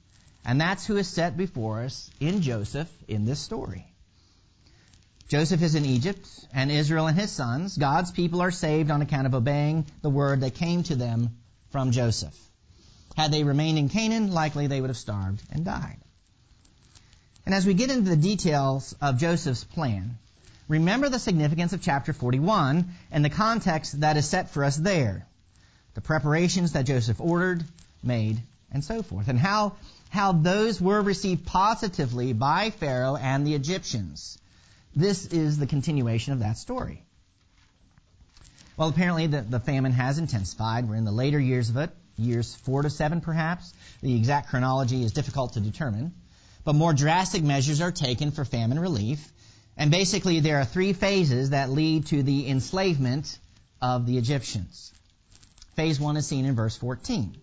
And 0.44 0.60
that's 0.60 0.86
who 0.86 0.96
is 0.96 1.08
set 1.08 1.36
before 1.36 1.82
us 1.82 2.10
in 2.20 2.42
Joseph 2.42 2.90
in 3.06 3.24
this 3.24 3.40
story. 3.40 3.86
Joseph 5.28 5.62
is 5.62 5.76
in 5.76 5.84
Egypt, 5.84 6.26
and 6.52 6.70
Israel 6.72 7.06
and 7.06 7.18
his 7.18 7.30
sons, 7.30 7.76
God's 7.76 8.10
people, 8.10 8.40
are 8.40 8.50
saved 8.50 8.90
on 8.90 9.00
account 9.00 9.26
of 9.26 9.34
obeying 9.34 9.86
the 10.02 10.10
word 10.10 10.40
that 10.40 10.56
came 10.56 10.82
to 10.84 10.96
them 10.96 11.36
from 11.70 11.92
Joseph. 11.92 12.36
Had 13.16 13.32
they 13.32 13.44
remained 13.44 13.78
in 13.78 13.88
Canaan, 13.88 14.32
likely 14.32 14.66
they 14.66 14.80
would 14.80 14.90
have 14.90 14.96
starved 14.96 15.42
and 15.52 15.64
died. 15.64 15.98
And 17.46 17.54
as 17.54 17.64
we 17.64 17.74
get 17.74 17.90
into 17.90 18.10
the 18.10 18.16
details 18.16 18.94
of 19.00 19.18
Joseph's 19.18 19.64
plan, 19.64 20.18
remember 20.70 21.08
the 21.08 21.19
significance 21.19 21.72
of 21.72 21.82
chapter 21.82 22.12
41 22.12 22.88
and 23.11 23.25
the 23.25 23.28
context 23.28 24.00
that 24.02 24.17
is 24.17 24.28
set 24.28 24.50
for 24.50 24.64
us 24.64 24.76
there 24.76 25.26
the 25.94 26.00
preparations 26.00 26.72
that 26.72 26.87
Joseph 26.87 27.20
ordered, 27.20 27.64
made, 28.00 28.40
and 28.70 28.84
so 28.84 29.02
forth, 29.02 29.26
and 29.26 29.37
how, 29.37 29.75
how 30.08 30.31
those 30.31 30.81
were 30.81 31.02
received 31.02 31.44
positively 31.44 32.32
by 32.32 32.70
Pharaoh 32.70 33.17
and 33.17 33.44
the 33.44 33.56
Egyptians. 33.56 34.38
This 34.94 35.26
is 35.26 35.58
the 35.58 35.67
continuation 35.67 36.32
of 36.32 36.38
that 36.38 36.58
story. 36.58 37.02
Well, 38.76 38.88
apparently 38.88 39.26
the, 39.26 39.43
the 39.43 39.58
famine 39.58 39.90
has 39.90 40.19
intensified. 40.19 40.88
We're 40.88 40.94
in 40.94 41.05
the 41.05 41.11
later 41.11 41.40
years 41.40 41.70
of 41.70 41.76
it, 41.76 41.90
years 42.16 42.55
four 42.55 42.82
to 42.82 42.90
seven 42.90 43.20
perhaps. 43.20 43.75
The 44.00 44.14
exact 44.14 44.50
chronology 44.50 45.02
is 45.02 45.12
difficult 45.12 45.55
to 45.55 45.61
determine. 45.61 46.14
But 46.62 46.76
more 46.76 46.94
drastic 46.94 47.43
measures 47.43 47.81
are 47.81 47.90
taken 47.90 48.31
for 48.31 48.44
famine 48.44 48.78
relief. 48.78 49.28
And 49.80 49.90
basically 49.90 50.40
there 50.40 50.60
are 50.60 50.66
three 50.66 50.92
phases 50.92 51.50
that 51.50 51.70
lead 51.70 52.04
to 52.08 52.22
the 52.22 52.50
enslavement 52.50 53.38
of 53.80 54.04
the 54.04 54.18
Egyptians. 54.18 54.92
Phase 55.74 55.98
1 55.98 56.18
is 56.18 56.26
seen 56.26 56.44
in 56.44 56.54
verse 56.54 56.76
14. 56.76 57.34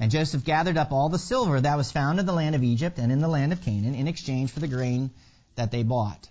And 0.00 0.10
Joseph 0.10 0.44
gathered 0.44 0.76
up 0.76 0.90
all 0.90 1.08
the 1.08 1.20
silver 1.20 1.60
that 1.60 1.76
was 1.76 1.92
found 1.92 2.18
in 2.18 2.26
the 2.26 2.32
land 2.32 2.56
of 2.56 2.64
Egypt 2.64 2.98
and 2.98 3.12
in 3.12 3.20
the 3.20 3.28
land 3.28 3.52
of 3.52 3.62
Canaan 3.62 3.94
in 3.94 4.08
exchange 4.08 4.50
for 4.50 4.58
the 4.58 4.66
grain 4.66 5.10
that 5.54 5.70
they 5.70 5.84
bought. 5.84 6.28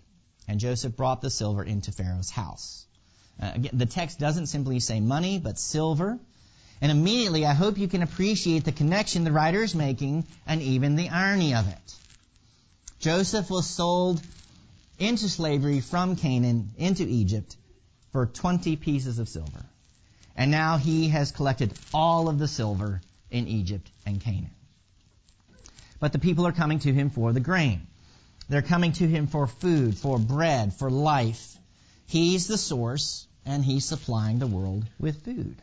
And 0.49 0.59
Joseph 0.59 0.97
brought 0.97 1.21
the 1.21 1.29
silver 1.29 1.63
into 1.63 1.93
Pharaoh's 1.93 2.29
house. 2.29 2.85
Uh, 3.41 3.51
again, 3.55 3.71
the 3.71 3.85
text 3.85 4.19
doesn't 4.19 4.47
simply 4.47 4.81
say 4.81 4.99
money, 4.99 5.39
but 5.39 5.57
silver. 5.57 6.19
And 6.81 6.91
immediately, 6.91 7.45
I 7.45 7.53
hope 7.53 7.77
you 7.77 7.87
can 7.87 8.03
appreciate 8.03 8.65
the 8.65 8.73
connection 8.73 9.23
the 9.23 9.31
writer 9.31 9.63
is 9.63 9.73
making 9.73 10.25
and 10.45 10.61
even 10.61 10.97
the 10.97 11.07
irony 11.07 11.55
of 11.55 11.69
it. 11.69 11.95
Joseph 12.99 13.49
was 13.49 13.65
sold 13.65 14.21
into 14.99 15.29
slavery 15.29 15.79
from 15.81 16.15
Canaan 16.15 16.71
into 16.77 17.03
Egypt 17.03 17.55
for 18.11 18.25
20 18.25 18.75
pieces 18.75 19.19
of 19.19 19.29
silver 19.29 19.65
and 20.37 20.51
now 20.51 20.77
he 20.77 21.09
has 21.09 21.31
collected 21.31 21.73
all 21.93 22.29
of 22.29 22.37
the 22.37 22.47
silver 22.47 23.01
in 23.31 23.47
Egypt 23.47 23.89
and 24.05 24.21
Canaan. 24.21 24.51
But 25.99 26.13
the 26.13 26.19
people 26.19 26.45
are 26.45 26.51
coming 26.51 26.79
to 26.79 26.93
him 26.93 27.09
for 27.09 27.33
the 27.33 27.39
grain. 27.39 27.87
They're 28.47 28.61
coming 28.61 28.93
to 28.93 29.07
him 29.07 29.27
for 29.27 29.47
food, 29.47 29.97
for 29.97 30.19
bread, 30.19 30.75
for 30.75 30.91
life. 30.91 31.57
He's 32.05 32.47
the 32.47 32.57
source, 32.57 33.27
and 33.45 33.65
he's 33.65 33.83
supplying 33.83 34.37
the 34.37 34.47
world 34.47 34.85
with 34.99 35.25
food. 35.25 35.55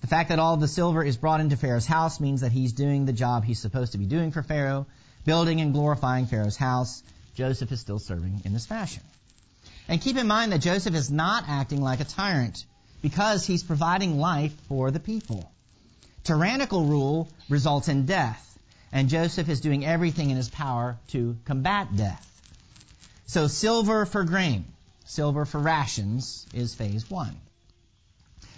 The 0.00 0.06
fact 0.06 0.28
that 0.30 0.38
all 0.38 0.54
of 0.54 0.60
the 0.60 0.68
silver 0.68 1.02
is 1.02 1.16
brought 1.16 1.40
into 1.40 1.56
Pharaoh's 1.56 1.86
house 1.86 2.20
means 2.20 2.40
that 2.40 2.52
he's 2.52 2.72
doing 2.72 3.04
the 3.04 3.12
job 3.12 3.44
he's 3.44 3.58
supposed 3.58 3.92
to 3.92 3.98
be 3.98 4.06
doing 4.06 4.30
for 4.30 4.42
Pharaoh, 4.42 4.86
building 5.24 5.60
and 5.60 5.72
glorifying 5.72 6.26
Pharaoh's 6.26 6.56
house. 6.56 7.02
Joseph 7.34 7.72
is 7.72 7.80
still 7.80 7.98
serving 7.98 8.42
in 8.44 8.52
this 8.52 8.66
fashion. 8.66 9.02
And 9.88 10.00
keep 10.00 10.16
in 10.16 10.26
mind 10.26 10.52
that 10.52 10.60
Joseph 10.60 10.94
is 10.94 11.10
not 11.10 11.44
acting 11.48 11.80
like 11.80 12.00
a 12.00 12.04
tyrant 12.04 12.64
because 13.00 13.46
he's 13.46 13.62
providing 13.62 14.18
life 14.18 14.54
for 14.68 14.90
the 14.90 15.00
people. 15.00 15.50
Tyrannical 16.24 16.84
rule 16.84 17.28
results 17.48 17.88
in 17.88 18.06
death, 18.06 18.58
and 18.92 19.08
Joseph 19.08 19.48
is 19.48 19.60
doing 19.60 19.84
everything 19.84 20.30
in 20.30 20.36
his 20.36 20.48
power 20.48 20.98
to 21.08 21.36
combat 21.44 21.96
death. 21.96 22.28
So 23.26 23.48
silver 23.48 24.06
for 24.06 24.24
grain, 24.24 24.64
silver 25.04 25.44
for 25.44 25.58
rations 25.58 26.46
is 26.54 26.74
phase 26.74 27.10
one. 27.10 27.34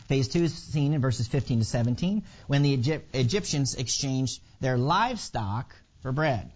Phase 0.09 0.28
two 0.28 0.45
is 0.45 0.54
seen 0.54 0.93
in 0.93 1.00
verses 1.00 1.26
15 1.28 1.61
to 1.61 1.64
17 1.64 2.23
when 2.47 2.62
the 2.62 2.75
Egyptians 3.14 3.75
exchanged 3.76 4.40
their 4.61 4.76
livestock 4.76 5.75
for 6.02 6.12
bread. 6.12 6.50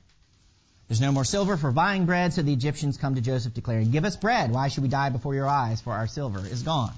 There's 0.89 1.03
no 1.03 1.13
more 1.13 1.25
silver 1.25 1.59
for 1.59 1.71
buying 1.71 2.07
bread, 2.07 2.33
so 2.33 2.41
the 2.41 2.53
Egyptians 2.53 2.97
come 2.97 3.15
to 3.15 3.21
Joseph 3.21 3.53
declaring, 3.53 3.91
Give 3.91 4.07
us 4.07 4.17
bread. 4.17 4.51
Why 4.51 4.69
should 4.69 4.83
we 4.83 4.89
die 4.89 5.11
before 5.11 5.35
your 5.35 5.47
eyes? 5.47 5.83
For 5.83 5.93
our 5.93 6.07
silver 6.07 6.47
is 6.47 6.63
gone. 6.63 6.95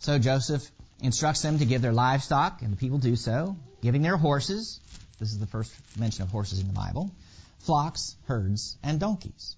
So 0.00 0.18
Joseph 0.18 0.68
instructs 1.00 1.42
them 1.42 1.60
to 1.60 1.64
give 1.64 1.80
their 1.80 1.92
livestock, 1.92 2.62
and 2.62 2.72
the 2.72 2.76
people 2.76 2.98
do 2.98 3.14
so, 3.14 3.56
giving 3.82 4.02
their 4.02 4.16
horses, 4.16 4.80
This 5.20 5.30
is 5.30 5.38
the 5.38 5.46
first 5.46 5.72
mention 5.96 6.24
of 6.24 6.30
horses 6.30 6.58
in 6.58 6.66
the 6.66 6.72
Bible. 6.72 7.12
Flocks, 7.60 8.16
herds, 8.26 8.76
and 8.82 8.98
donkeys. 8.98 9.56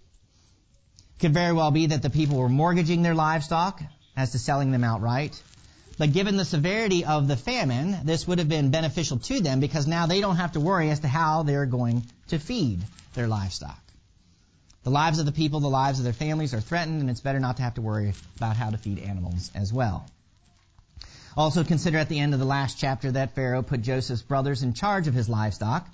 It 1.16 1.20
could 1.20 1.32
very 1.32 1.54
well 1.54 1.70
be 1.70 1.86
that 1.86 2.02
the 2.02 2.10
people 2.10 2.36
were 2.36 2.50
mortgaging 2.50 3.00
their 3.00 3.14
livestock 3.14 3.82
as 4.18 4.32
to 4.32 4.38
selling 4.38 4.70
them 4.70 4.84
outright. 4.84 5.42
But 5.96 6.12
given 6.12 6.36
the 6.36 6.44
severity 6.44 7.04
of 7.04 7.28
the 7.28 7.36
famine, 7.36 8.00
this 8.04 8.26
would 8.26 8.38
have 8.40 8.48
been 8.48 8.70
beneficial 8.70 9.18
to 9.18 9.40
them 9.40 9.60
because 9.60 9.86
now 9.86 10.06
they 10.06 10.20
don't 10.20 10.36
have 10.36 10.52
to 10.52 10.60
worry 10.60 10.90
as 10.90 11.00
to 11.00 11.08
how 11.08 11.44
they're 11.44 11.66
going 11.66 12.04
to 12.28 12.38
feed 12.40 12.84
their 13.14 13.28
livestock. 13.28 13.80
The 14.82 14.90
lives 14.90 15.20
of 15.20 15.26
the 15.26 15.32
people, 15.32 15.60
the 15.60 15.68
lives 15.68 16.00
of 16.00 16.04
their 16.04 16.12
families 16.12 16.52
are 16.52 16.60
threatened, 16.60 17.00
and 17.00 17.08
it's 17.08 17.20
better 17.20 17.38
not 17.38 17.58
to 17.58 17.62
have 17.62 17.74
to 17.74 17.80
worry 17.80 18.12
about 18.36 18.56
how 18.56 18.70
to 18.70 18.76
feed 18.76 18.98
animals 18.98 19.52
as 19.54 19.72
well. 19.72 20.04
Also 21.36 21.62
consider 21.62 21.98
at 21.98 22.08
the 22.08 22.18
end 22.18 22.34
of 22.34 22.40
the 22.40 22.46
last 22.46 22.76
chapter 22.76 23.12
that 23.12 23.34
Pharaoh 23.36 23.62
put 23.62 23.82
Joseph's 23.82 24.22
brothers 24.22 24.62
in 24.62 24.74
charge 24.74 25.06
of 25.06 25.14
his 25.14 25.28
livestock. 25.28 25.88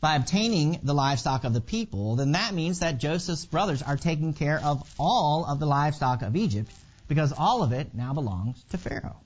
By 0.00 0.16
obtaining 0.16 0.80
the 0.82 0.94
livestock 0.94 1.44
of 1.44 1.52
the 1.52 1.60
people, 1.60 2.16
then 2.16 2.32
that 2.32 2.54
means 2.54 2.80
that 2.80 2.98
Joseph's 2.98 3.46
brothers 3.46 3.82
are 3.82 3.96
taking 3.96 4.32
care 4.32 4.60
of 4.62 4.82
all 4.98 5.44
of 5.44 5.60
the 5.60 5.66
livestock 5.66 6.22
of 6.22 6.36
Egypt 6.36 6.70
because 7.06 7.32
all 7.32 7.62
of 7.62 7.72
it 7.72 7.94
now 7.94 8.12
belongs 8.12 8.60
to 8.70 8.78
Pharaoh. 8.78 9.20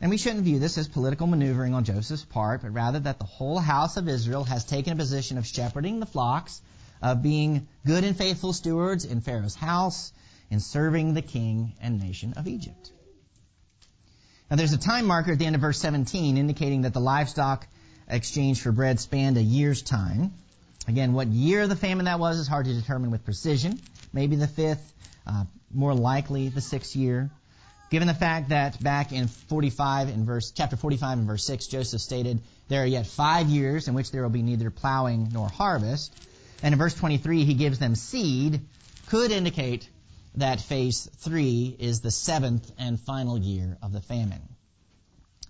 And 0.00 0.10
we 0.10 0.18
shouldn't 0.18 0.44
view 0.44 0.58
this 0.58 0.76
as 0.76 0.88
political 0.88 1.26
maneuvering 1.26 1.74
on 1.74 1.84
Joseph's 1.84 2.24
part, 2.24 2.62
but 2.62 2.72
rather 2.72 3.00
that 3.00 3.18
the 3.18 3.24
whole 3.24 3.58
house 3.58 3.96
of 3.96 4.08
Israel 4.08 4.44
has 4.44 4.64
taken 4.64 4.92
a 4.92 4.96
position 4.96 5.38
of 5.38 5.46
shepherding 5.46 6.00
the 6.00 6.06
flocks, 6.06 6.60
of 7.00 7.22
being 7.22 7.66
good 7.84 8.04
and 8.04 8.16
faithful 8.16 8.52
stewards 8.52 9.04
in 9.04 9.20
Pharaoh's 9.20 9.54
house, 9.54 10.12
in 10.50 10.60
serving 10.60 11.14
the 11.14 11.22
king 11.22 11.72
and 11.80 12.00
nation 12.00 12.34
of 12.34 12.46
Egypt. 12.46 12.92
Now 14.50 14.56
there's 14.56 14.72
a 14.72 14.78
time 14.78 15.06
marker 15.06 15.32
at 15.32 15.38
the 15.38 15.46
end 15.46 15.56
of 15.56 15.60
verse 15.60 15.80
17 15.80 16.36
indicating 16.36 16.82
that 16.82 16.92
the 16.92 17.00
livestock 17.00 17.66
exchange 18.08 18.60
for 18.60 18.72
bread 18.72 19.00
spanned 19.00 19.36
a 19.36 19.42
year's 19.42 19.82
time. 19.82 20.32
Again, 20.86 21.14
what 21.14 21.26
year 21.28 21.62
of 21.62 21.68
the 21.68 21.76
famine 21.76 22.04
that 22.04 22.20
was 22.20 22.38
is 22.38 22.46
hard 22.46 22.66
to 22.66 22.74
determine 22.74 23.10
with 23.10 23.24
precision. 23.24 23.80
Maybe 24.12 24.36
the 24.36 24.46
fifth, 24.46 24.92
uh, 25.26 25.44
more 25.72 25.94
likely 25.94 26.48
the 26.48 26.60
sixth 26.60 26.94
year. 26.94 27.30
Given 27.88 28.08
the 28.08 28.14
fact 28.14 28.48
that 28.48 28.82
back 28.82 29.12
in 29.12 29.28
45 29.28 30.08
in 30.08 30.24
verse 30.24 30.50
chapter 30.50 30.76
45 30.76 31.18
and 31.18 31.26
verse 31.26 31.44
6 31.44 31.68
Joseph 31.68 32.00
stated 32.00 32.40
there 32.68 32.82
are 32.82 32.86
yet 32.86 33.06
5 33.06 33.48
years 33.48 33.86
in 33.86 33.94
which 33.94 34.10
there 34.10 34.22
will 34.22 34.30
be 34.30 34.42
neither 34.42 34.70
plowing 34.70 35.30
nor 35.32 35.48
harvest 35.48 36.12
and 36.62 36.72
in 36.72 36.78
verse 36.78 36.94
23 36.94 37.44
he 37.44 37.54
gives 37.54 37.78
them 37.78 37.94
seed 37.94 38.60
could 39.06 39.30
indicate 39.30 39.88
that 40.34 40.60
phase 40.60 41.08
3 41.18 41.76
is 41.78 42.00
the 42.00 42.10
seventh 42.10 42.70
and 42.78 43.00
final 43.00 43.38
year 43.38 43.78
of 43.82 43.92
the 43.92 44.00
famine. 44.00 44.42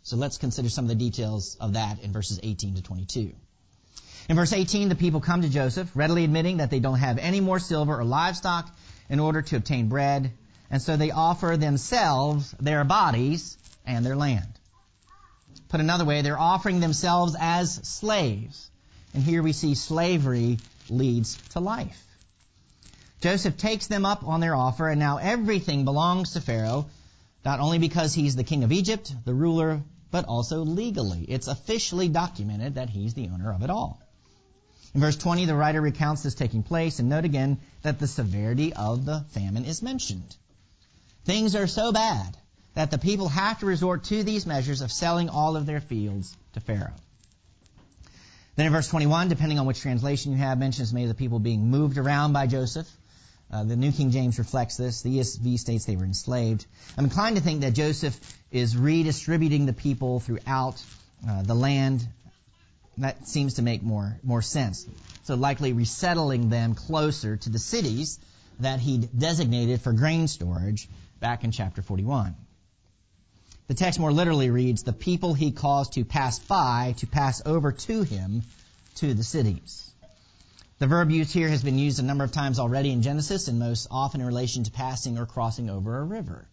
So 0.02 0.16
let's 0.16 0.38
consider 0.38 0.69
some 0.69 0.85
of 0.85 0.88
the 0.88 0.95
details 0.95 1.57
of 1.59 1.73
that 1.73 2.00
in 2.02 2.12
verses 2.12 2.38
18 2.43 2.76
to 2.76 2.83
22. 2.83 3.33
In 4.28 4.37
verse 4.37 4.52
18, 4.52 4.88
the 4.88 4.95
people 4.95 5.21
come 5.21 5.43
to 5.43 5.49
Joseph, 5.49 5.90
readily 5.95 6.25
admitting 6.25 6.59
that 6.59 6.71
they 6.71 6.81
don't 6.81 6.99
have 6.99 7.19
any 7.19 7.40
more 7.40 7.59
silver 7.59 7.99
or 7.99 8.05
livestock 8.05 8.73
in 9.09 9.21
order 9.21 9.43
to 9.43 9.57
obtain 9.57 9.88
bread, 9.88 10.33
and 10.70 10.82
so 10.82 10.96
they 10.96 11.11
offer 11.11 11.56
themselves 11.56 12.54
their 12.61 12.85
bodies 12.85 13.56
and 13.87 14.04
their 14.04 14.16
land. 14.16 14.49
Put 15.68 15.80
another 15.80 16.04
way, 16.04 16.23
they're 16.23 16.38
offering 16.38 16.80
themselves 16.80 17.37
as 17.38 17.75
slaves. 17.88 18.70
And 19.14 19.23
here 19.23 19.42
we 19.42 19.52
see 19.52 19.75
slavery 19.75 20.58
leads 20.88 21.37
to 21.50 21.61
life. 21.61 22.02
Joseph 23.20 23.56
takes 23.56 23.87
them 23.87 24.04
up 24.04 24.25
on 24.25 24.40
their 24.40 24.54
offer, 24.54 24.88
and 24.88 25.00
now 25.00 25.16
everything 25.16 25.85
belongs 25.85 26.32
to 26.32 26.40
Pharaoh, 26.40 26.87
not 27.44 27.61
only 27.61 27.78
because 27.78 28.14
he's 28.14 28.37
the 28.37 28.44
king 28.44 28.62
of 28.62 28.73
Egypt, 28.73 29.12
the 29.25 29.35
ruler, 29.35 29.82
but 30.11 30.26
also 30.26 30.64
legally. 30.64 31.25
It's 31.25 31.49
officially 31.49 32.08
documented 32.08 32.75
that 32.75 32.90
he's 32.90 33.14
the 33.14 33.28
owner 33.28 33.52
of 33.52 33.62
it 33.62 33.70
all. 33.70 34.00
In 34.94 35.00
verse 35.00 35.16
20, 35.16 35.46
the 35.46 35.56
writer 35.56 35.80
recounts 35.80 36.23
this 36.23 36.35
taking 36.35 36.62
place, 36.62 36.99
and 36.99 37.08
note 37.08 37.25
again 37.25 37.58
that 37.82 37.99
the 37.99 38.06
severity 38.06 38.73
of 38.73 39.04
the 39.04 39.25
famine 39.30 39.64
is 39.64 39.82
mentioned. 39.82 40.37
Things 41.26 41.56
are 41.56 41.66
so 41.66 41.90
bad 41.90 42.37
that 42.75 42.92
the 42.92 42.99
people 42.99 43.28
have 43.28 43.59
to 43.59 43.66
resort 43.66 44.04
to 44.04 44.23
these 44.23 44.47
measures 44.47 44.80
of 44.80 44.92
selling 44.92 45.28
all 45.28 45.56
of 45.56 45.66
their 45.66 45.80
fields 45.80 46.37
to 46.52 46.61
Pharaoh. 46.61 46.95
Then 48.54 48.66
in 48.66 48.73
verse 48.73 48.87
21, 48.87 49.28
depending 49.28 49.59
on 49.59 49.66
which 49.66 49.80
translation 49.80 50.30
you 50.30 50.38
have, 50.38 50.56
mentions 50.56 50.92
many 50.92 51.04
of 51.04 51.09
the 51.09 51.16
people 51.16 51.40
being 51.40 51.68
moved 51.68 51.99
around 51.99 52.33
by 52.33 52.47
Joseph. 52.47 52.88
Uh, 53.50 53.64
the 53.64 53.75
New 53.75 53.90
King 53.90 54.12
James 54.12 54.38
reflects 54.38 54.76
this. 54.76 55.02
The 55.02 55.18
ESV 55.18 55.59
states 55.59 55.85
they 55.85 55.97
were 55.97 56.04
enslaved. 56.04 56.64
I'm 56.97 57.04
inclined 57.04 57.37
to 57.37 57.42
think 57.42 57.62
that 57.62 57.73
Joseph 57.73 58.18
is 58.52 58.76
redistributing 58.76 59.66
the 59.66 59.73
people 59.73 60.21
throughout 60.21 60.80
uh, 61.28 61.42
the 61.42 61.54
land. 61.54 62.06
That 62.99 63.26
seems 63.26 63.54
to 63.54 63.62
make 63.62 63.83
more 63.83 64.16
more 64.23 64.42
sense. 64.42 64.87
So 65.25 65.35
likely 65.35 65.73
resettling 65.73 66.50
them 66.50 66.75
closer 66.75 67.37
to 67.37 67.50
the 67.50 67.59
cities 67.59 68.21
that 68.61 68.78
he'd 68.78 69.11
designated 69.18 69.80
for 69.80 69.92
grain 69.92 70.28
storage 70.28 70.88
back 71.26 71.42
in 71.42 71.50
chapter 71.50 71.83
41. 71.83 72.37
The 73.66 73.75
text 73.75 73.99
more 73.99 74.12
literally 74.12 74.49
reads, 74.49 74.85
the 74.85 74.92
people 74.92 75.35
he 75.35 75.50
caused 75.50 75.95
to 75.95 76.04
pass 76.04 76.38
by, 76.38 76.95
to 76.99 77.09
pass 77.09 77.42
over 77.45 77.73
to 77.73 78.02
him, 78.02 78.42
to 78.99 79.12
the 79.12 79.25
cities. 79.25 79.90
The 80.78 80.87
verb 80.87 81.11
used 81.11 81.33
here 81.33 81.49
has 81.49 81.64
been 81.64 81.80
used 81.80 81.99
a 81.99 82.04
number 82.04 82.23
of 82.23 82.30
times 82.30 82.61
already 82.61 82.92
in 82.92 83.02
Genesis 83.02 83.49
and 83.49 83.59
most 83.59 83.88
often 83.90 84.21
in 84.21 84.26
relation 84.28 84.62
to 84.62 84.71
passing 84.71 85.18
or 85.18 85.26
crossing 85.26 85.68
over 85.68 85.99
a 85.99 86.04
river. 86.04 86.47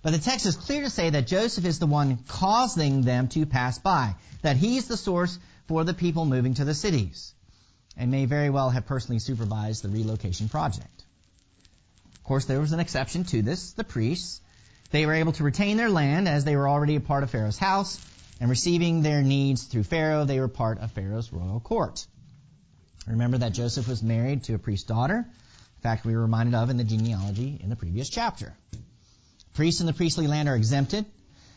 But 0.00 0.12
the 0.12 0.18
text 0.18 0.46
is 0.46 0.56
clear 0.56 0.82
to 0.84 0.88
say 0.88 1.10
that 1.10 1.26
Joseph 1.26 1.66
is 1.66 1.78
the 1.78 1.86
one 1.86 2.20
causing 2.26 3.02
them 3.02 3.28
to 3.28 3.44
pass 3.44 3.78
by, 3.78 4.14
that 4.40 4.56
he's 4.56 4.88
the 4.88 4.96
source 4.96 5.38
for 5.68 5.84
the 5.84 5.92
people 5.92 6.24
moving 6.24 6.54
to 6.54 6.64
the 6.64 6.72
cities, 6.72 7.34
and 7.98 8.10
may 8.10 8.24
very 8.24 8.48
well 8.48 8.70
have 8.70 8.86
personally 8.86 9.18
supervised 9.18 9.84
the 9.84 9.90
relocation 9.90 10.48
project. 10.48 10.99
Course, 12.30 12.44
there 12.44 12.60
was 12.60 12.70
an 12.70 12.78
exception 12.78 13.24
to 13.24 13.42
this, 13.42 13.72
the 13.72 13.82
priests. 13.82 14.40
They 14.92 15.04
were 15.04 15.14
able 15.14 15.32
to 15.32 15.42
retain 15.42 15.76
their 15.76 15.90
land 15.90 16.28
as 16.28 16.44
they 16.44 16.54
were 16.54 16.68
already 16.68 16.94
a 16.94 17.00
part 17.00 17.24
of 17.24 17.30
Pharaoh's 17.30 17.58
house, 17.58 17.98
and 18.40 18.48
receiving 18.48 19.02
their 19.02 19.20
needs 19.20 19.64
through 19.64 19.82
Pharaoh, 19.82 20.24
they 20.24 20.38
were 20.38 20.46
part 20.46 20.78
of 20.78 20.92
Pharaoh's 20.92 21.32
royal 21.32 21.58
court. 21.58 22.06
Remember 23.08 23.38
that 23.38 23.52
Joseph 23.52 23.88
was 23.88 24.00
married 24.00 24.44
to 24.44 24.54
a 24.54 24.60
priest's 24.60 24.86
daughter. 24.86 25.16
In 25.16 25.82
fact, 25.82 26.04
we 26.04 26.14
were 26.14 26.22
reminded 26.22 26.54
of 26.54 26.70
in 26.70 26.76
the 26.76 26.84
genealogy 26.84 27.58
in 27.60 27.68
the 27.68 27.74
previous 27.74 28.08
chapter. 28.08 28.54
Priests 29.54 29.80
in 29.80 29.88
the 29.88 29.92
priestly 29.92 30.28
land 30.28 30.48
are 30.48 30.54
exempted, 30.54 31.06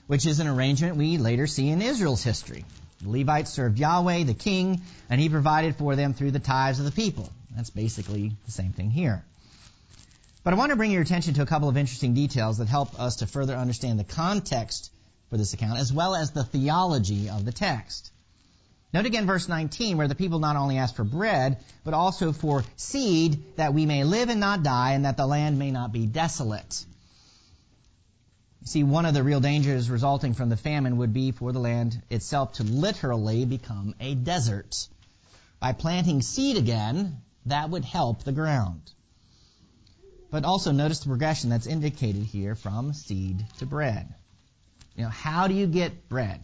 which 0.07 0.25
is 0.25 0.39
an 0.39 0.47
arrangement 0.47 0.95
we 0.95 1.19
later 1.19 1.45
see 1.45 1.69
in 1.69 1.83
Israel's 1.83 2.23
history. 2.23 2.65
The 2.99 3.09
Levites 3.09 3.51
served 3.51 3.77
Yahweh, 3.77 4.23
the 4.23 4.33
king, 4.33 4.81
and 5.07 5.21
he 5.21 5.29
provided 5.29 5.75
for 5.75 5.95
them 5.95 6.15
through 6.15 6.31
the 6.31 6.39
tithes 6.39 6.79
of 6.79 6.85
the 6.85 6.91
people. 6.91 7.29
That's 7.55 7.69
basically 7.69 8.31
the 8.45 8.51
same 8.51 8.71
thing 8.73 8.89
here. 8.89 9.23
But 10.43 10.53
I 10.53 10.57
want 10.57 10.71
to 10.71 10.75
bring 10.75 10.91
your 10.91 11.01
attention 11.01 11.35
to 11.35 11.41
a 11.41 11.45
couple 11.45 11.69
of 11.69 11.77
interesting 11.77 12.13
details 12.13 12.57
that 12.57 12.67
help 12.67 12.99
us 12.99 13.17
to 13.17 13.27
further 13.27 13.55
understand 13.55 13.97
the 13.97 14.03
context 14.03 14.91
for 15.29 15.37
this 15.37 15.53
account 15.53 15.79
as 15.79 15.93
well 15.93 16.15
as 16.15 16.31
the 16.31 16.43
theology 16.43 17.29
of 17.29 17.45
the 17.45 17.53
text. 17.53 18.11
Note 18.93 19.05
again 19.05 19.25
verse 19.25 19.47
19 19.47 19.97
where 19.97 20.09
the 20.09 20.15
people 20.15 20.39
not 20.39 20.57
only 20.57 20.77
ask 20.77 20.95
for 20.95 21.05
bread, 21.05 21.63
but 21.85 21.93
also 21.93 22.33
for 22.33 22.65
seed 22.75 23.55
that 23.55 23.73
we 23.73 23.85
may 23.85 24.03
live 24.03 24.27
and 24.27 24.41
not 24.41 24.63
die 24.63 24.91
and 24.91 25.05
that 25.05 25.15
the 25.15 25.25
land 25.25 25.57
may 25.57 25.71
not 25.71 25.93
be 25.93 26.05
desolate. 26.05 26.85
You 28.61 28.67
see, 28.67 28.83
one 28.83 29.05
of 29.05 29.13
the 29.13 29.23
real 29.23 29.39
dangers 29.39 29.89
resulting 29.89 30.33
from 30.33 30.49
the 30.49 30.57
famine 30.57 30.97
would 30.97 31.13
be 31.13 31.31
for 31.31 31.53
the 31.53 31.59
land 31.59 32.01
itself 32.09 32.53
to 32.53 32.63
literally 32.63 33.45
become 33.45 33.95
a 33.99 34.13
desert. 34.13 34.87
By 35.61 35.71
planting 35.71 36.21
seed 36.21 36.57
again, 36.57 37.21
that 37.45 37.69
would 37.69 37.85
help 37.85 38.23
the 38.23 38.31
ground. 38.33 38.91
But 40.33 40.45
also 40.45 40.71
notice 40.71 41.01
the 41.01 41.09
progression 41.09 41.51
that's 41.51 41.67
indicated 41.67 42.23
here 42.23 42.55
from 42.55 42.93
seed 42.93 43.45
to 43.59 43.67
bread. 43.67 44.11
You 44.95 45.03
know, 45.03 45.09
how 45.09 45.47
do 45.47 45.53
you 45.53 45.67
get 45.67 46.09
bread? 46.09 46.41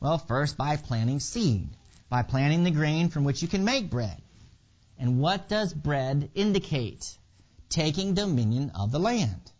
Well, 0.00 0.18
first 0.18 0.56
by 0.56 0.74
planting 0.74 1.20
seed, 1.20 1.68
by 2.08 2.22
planting 2.24 2.64
the 2.64 2.72
grain 2.72 3.10
from 3.10 3.22
which 3.22 3.40
you 3.40 3.46
can 3.46 3.64
make 3.64 3.90
bread. 3.90 4.20
And 4.98 5.20
what 5.20 5.48
does 5.48 5.72
bread 5.72 6.30
indicate? 6.34 7.16
Taking 7.68 8.14
dominion 8.14 8.72
of 8.74 8.90
the 8.90 8.98
land. 8.98 9.52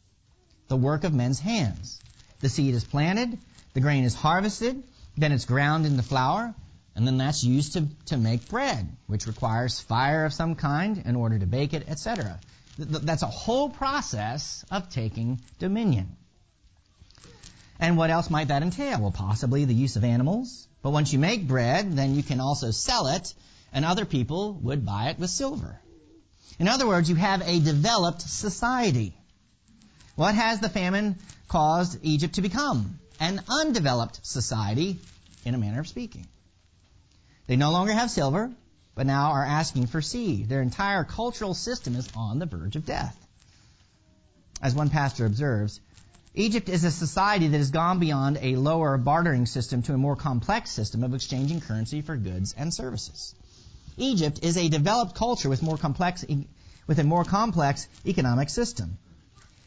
The 0.66 0.76
work 0.76 1.04
of 1.04 1.14
men's 1.14 1.38
hands. 1.38 2.00
The 2.40 2.49
seed 2.49 2.75
is 2.75 2.83
planted, 2.83 3.38
the 3.75 3.81
grain 3.81 4.02
is 4.02 4.16
harvested, 4.16 4.83
then 5.16 5.31
it's 5.31 5.45
ground 5.45 5.87
into 5.87 6.02
flour, 6.02 6.52
and 6.97 7.07
then 7.07 7.19
that's 7.19 7.45
used 7.45 7.75
to, 7.75 7.87
to 8.07 8.16
make 8.16 8.49
bread, 8.49 8.88
which 9.07 9.28
requires 9.28 9.78
fire 9.78 10.25
of 10.25 10.35
some 10.35 10.57
kind 10.57 11.00
in 11.07 11.14
order 11.14 11.38
to 11.38 11.47
bake 11.47 11.75
it, 11.75 11.88
etc. 11.88 12.40
That's 12.79 13.23
a 13.23 13.26
whole 13.26 13.69
process 13.69 14.64
of 14.71 14.88
taking 14.91 15.41
dominion. 15.59 16.17
And 17.79 17.97
what 17.97 18.11
else 18.11 18.31
might 18.31 18.49
that 18.49 18.62
entail? 18.62 19.00
Well, 19.00 19.11
possibly 19.11 19.64
the 19.64 19.75
use 19.75 19.97
of 19.97 20.05
animals. 20.05 20.67
But 20.83 20.91
once 20.91 21.12
you 21.12 21.19
make 21.19 21.47
bread, 21.47 21.97
then 21.97 22.14
you 22.14 22.23
can 22.23 22.41
also 22.41 22.71
sell 22.71 23.09
it, 23.09 23.35
and 23.73 23.85
other 23.85 24.05
people 24.05 24.55
would 24.62 24.87
buy 24.87 25.11
it 25.11 25.19
with 25.19 25.31
silver. 25.31 25.79
In 26.59 26.69
other 26.69 26.87
words, 26.87 27.09
you 27.09 27.17
have 27.17 27.43
a 27.43 27.61
developed 27.61 28.23
society. 28.23 29.17
What 30.14 30.35
has 30.35 30.61
the 30.61 30.69
famine 30.69 31.17
caused 31.49 31.99
Egypt 32.02 32.35
to 32.35 32.43
become? 32.43 32.99
An 33.21 33.43
undeveloped 33.49 34.25
society, 34.26 34.99
in 35.45 35.55
a 35.55 35.59
manner 35.59 35.81
of 35.81 35.88
speaking. 35.88 36.26
They 37.47 37.57
no 37.57 37.71
longer 37.71 37.93
have 37.93 38.11
silver, 38.11 38.52
but 38.95 39.07
now 39.07 39.33
are 39.33 39.45
asking 39.45 39.87
for 39.87 40.03
seed. 40.03 40.49
Their 40.49 40.63
entire 40.63 41.05
cultural 41.05 41.55
system 41.55 41.97
is 41.97 42.09
on 42.17 42.39
the 42.39 42.47
verge 42.47 42.77
of 42.77 42.87
death. 42.87 43.17
As 44.61 44.75
one 44.75 44.91
pastor 44.91 45.27
observes, 45.27 45.81
Egypt 46.35 46.69
is 46.69 46.85
a 46.85 46.91
society 46.91 47.49
that 47.49 47.59
has 47.59 47.71
gone 47.71 47.99
beyond 47.99 48.39
a 48.41 48.57
lower 48.57 48.97
bartering 48.97 49.45
system 49.45 49.83
to 49.83 49.93
a 49.93 49.99
more 49.99 50.17
complex 50.17 50.71
system 50.71 51.05
of 51.05 51.15
exchanging 51.15 51.61
currency 51.61 52.01
for 52.01 52.17
goods 52.17 52.55
and 52.57 52.73
services. 52.73 53.35
Egypt 53.99 54.39
is 54.43 54.57
a 54.57 54.69
developed 54.69 55.15
culture 55.15 55.49
with 55.49 55.63
more 55.63 55.77
complex 55.77 56.25
with 56.87 56.99
a 56.99 57.05
more 57.05 57.25
complex 57.25 57.87
economic 58.07 58.49
system. 58.49 58.97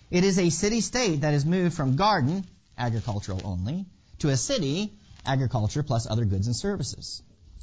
It 0.10 0.24
is 0.24 0.40
a 0.40 0.50
city 0.50 0.82
state 0.82 1.22
that 1.22 1.34
has 1.34 1.46
moved 1.46 1.76
from 1.76 1.96
garden, 1.96 2.46
agricultural 2.78 3.42
only, 3.44 3.86
to 4.20 4.30
a 4.30 4.38
city, 4.38 4.94
agriculture 5.26 5.84
plus 5.84 6.08
other 6.10 6.26
goods 6.26 6.48
and 6.48 6.56
services. 6.56 7.22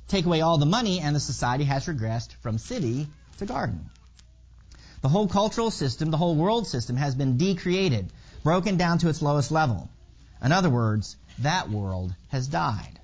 Take 0.09 0.27
away 0.27 0.41
all 0.41 0.59
the 0.59 0.67
money 0.67 1.01
and 1.01 1.17
the 1.17 1.21
society 1.21 1.65
has 1.65 1.87
regressed 1.87 2.33
from 2.43 2.59
city 2.59 3.09
to 3.39 3.47
garden. 3.47 3.91
The 5.01 5.09
whole 5.09 5.27
cultural 5.27 5.71
system, 5.71 6.11
the 6.11 6.17
whole 6.17 6.37
world 6.37 6.67
system 6.67 6.97
has 6.97 7.15
been 7.15 7.37
decreated, 7.37 8.13
broken 8.45 8.77
down 8.77 8.99
to 8.99 9.09
its 9.09 9.23
lowest 9.23 9.51
level. 9.51 9.89
In 10.45 10.53
other 10.53 10.71
words, 10.71 11.17
that 11.41 11.71
world 11.71 12.15
has 12.29 12.47
died. 12.47 13.01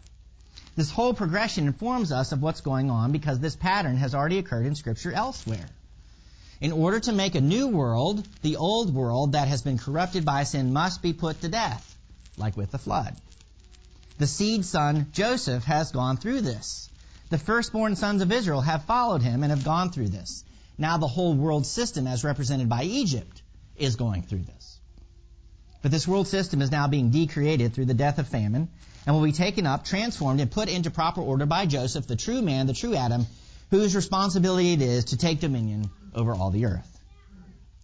This 0.77 0.91
whole 0.91 1.13
progression 1.13 1.67
informs 1.67 2.13
us 2.13 2.31
of 2.31 2.41
what's 2.41 2.61
going 2.61 2.89
on 2.89 3.11
because 3.11 3.41
this 3.41 3.57
pattern 3.57 3.97
has 3.97 4.15
already 4.15 4.39
occurred 4.39 4.67
in 4.67 4.77
Scripture 4.77 5.13
elsewhere. 5.13 5.69
In 6.61 6.71
order 6.71 7.01
to 7.01 7.13
make 7.13 7.35
a 7.35 7.41
new 7.41 7.69
world, 7.69 8.27
the 8.43 8.57
old 8.57 8.95
world 8.95 9.33
that 9.33 9.49
has 9.49 9.63
been 9.63 9.79
corrupted 9.79 10.25
by 10.25 10.45
sin 10.45 10.73
must 10.73 11.03
be 11.03 11.13
put 11.13 11.41
to 11.41 11.49
death, 11.49 11.97
like 12.37 12.57
with 12.57 12.71
the 12.71 12.79
flood. 12.79 13.17
The 14.19 14.27
seed 14.27 14.65
son, 14.65 15.09
Joseph, 15.13 15.65
has 15.65 15.91
gone 15.93 16.17
through 16.17 16.43
this. 16.43 16.88
The 17.31 17.39
firstborn 17.39 17.95
sons 17.95 18.23
of 18.23 18.33
Israel 18.33 18.63
have 18.63 18.85
followed 18.85 19.21
him 19.21 19.43
and 19.43 19.51
have 19.51 19.63
gone 19.63 19.91
through 19.91 20.09
this. 20.09 20.45
Now 20.79 20.97
the 20.97 21.07
whole 21.07 21.35
world 21.35 21.67
system, 21.67 22.07
as 22.07 22.25
represented 22.25 22.71
by 22.71 22.85
Egypt, 22.85 23.43
is 23.77 23.97
going 23.97 24.23
through 24.23 24.45
this. 24.45 24.81
But 25.83 25.91
this 25.91 26.09
world 26.09 26.27
system 26.27 26.63
is 26.63 26.71
now 26.71 26.89
being 26.89 27.11
decreated 27.11 27.75
through 27.75 27.85
the 27.85 27.93
death 27.93 28.19
of 28.19 28.29
famine 28.29 28.71
and 29.05 29.15
will 29.15 29.25
be 29.25 29.33
taken 29.33 29.67
up, 29.67 29.85
transformed, 29.85 30.41
and 30.41 30.51
put 30.51 30.71
into 30.71 30.91
proper 30.91 31.21
order 31.21 31.45
by 31.45 31.67
Joseph, 31.67 32.07
the 32.07 32.17
true 32.17 32.41
man, 32.41 32.67
the 32.67 32.73
true 32.73 32.95
Adam, 32.95 33.27
whose 33.71 33.95
responsibility 33.95 34.73
it 34.73 34.81
is 34.81 35.07
to 35.07 35.19
take 35.19 35.41
dominion 35.41 35.91
over 36.15 36.35
all 36.35 36.51
the 36.51 36.65
earth. 36.65 36.99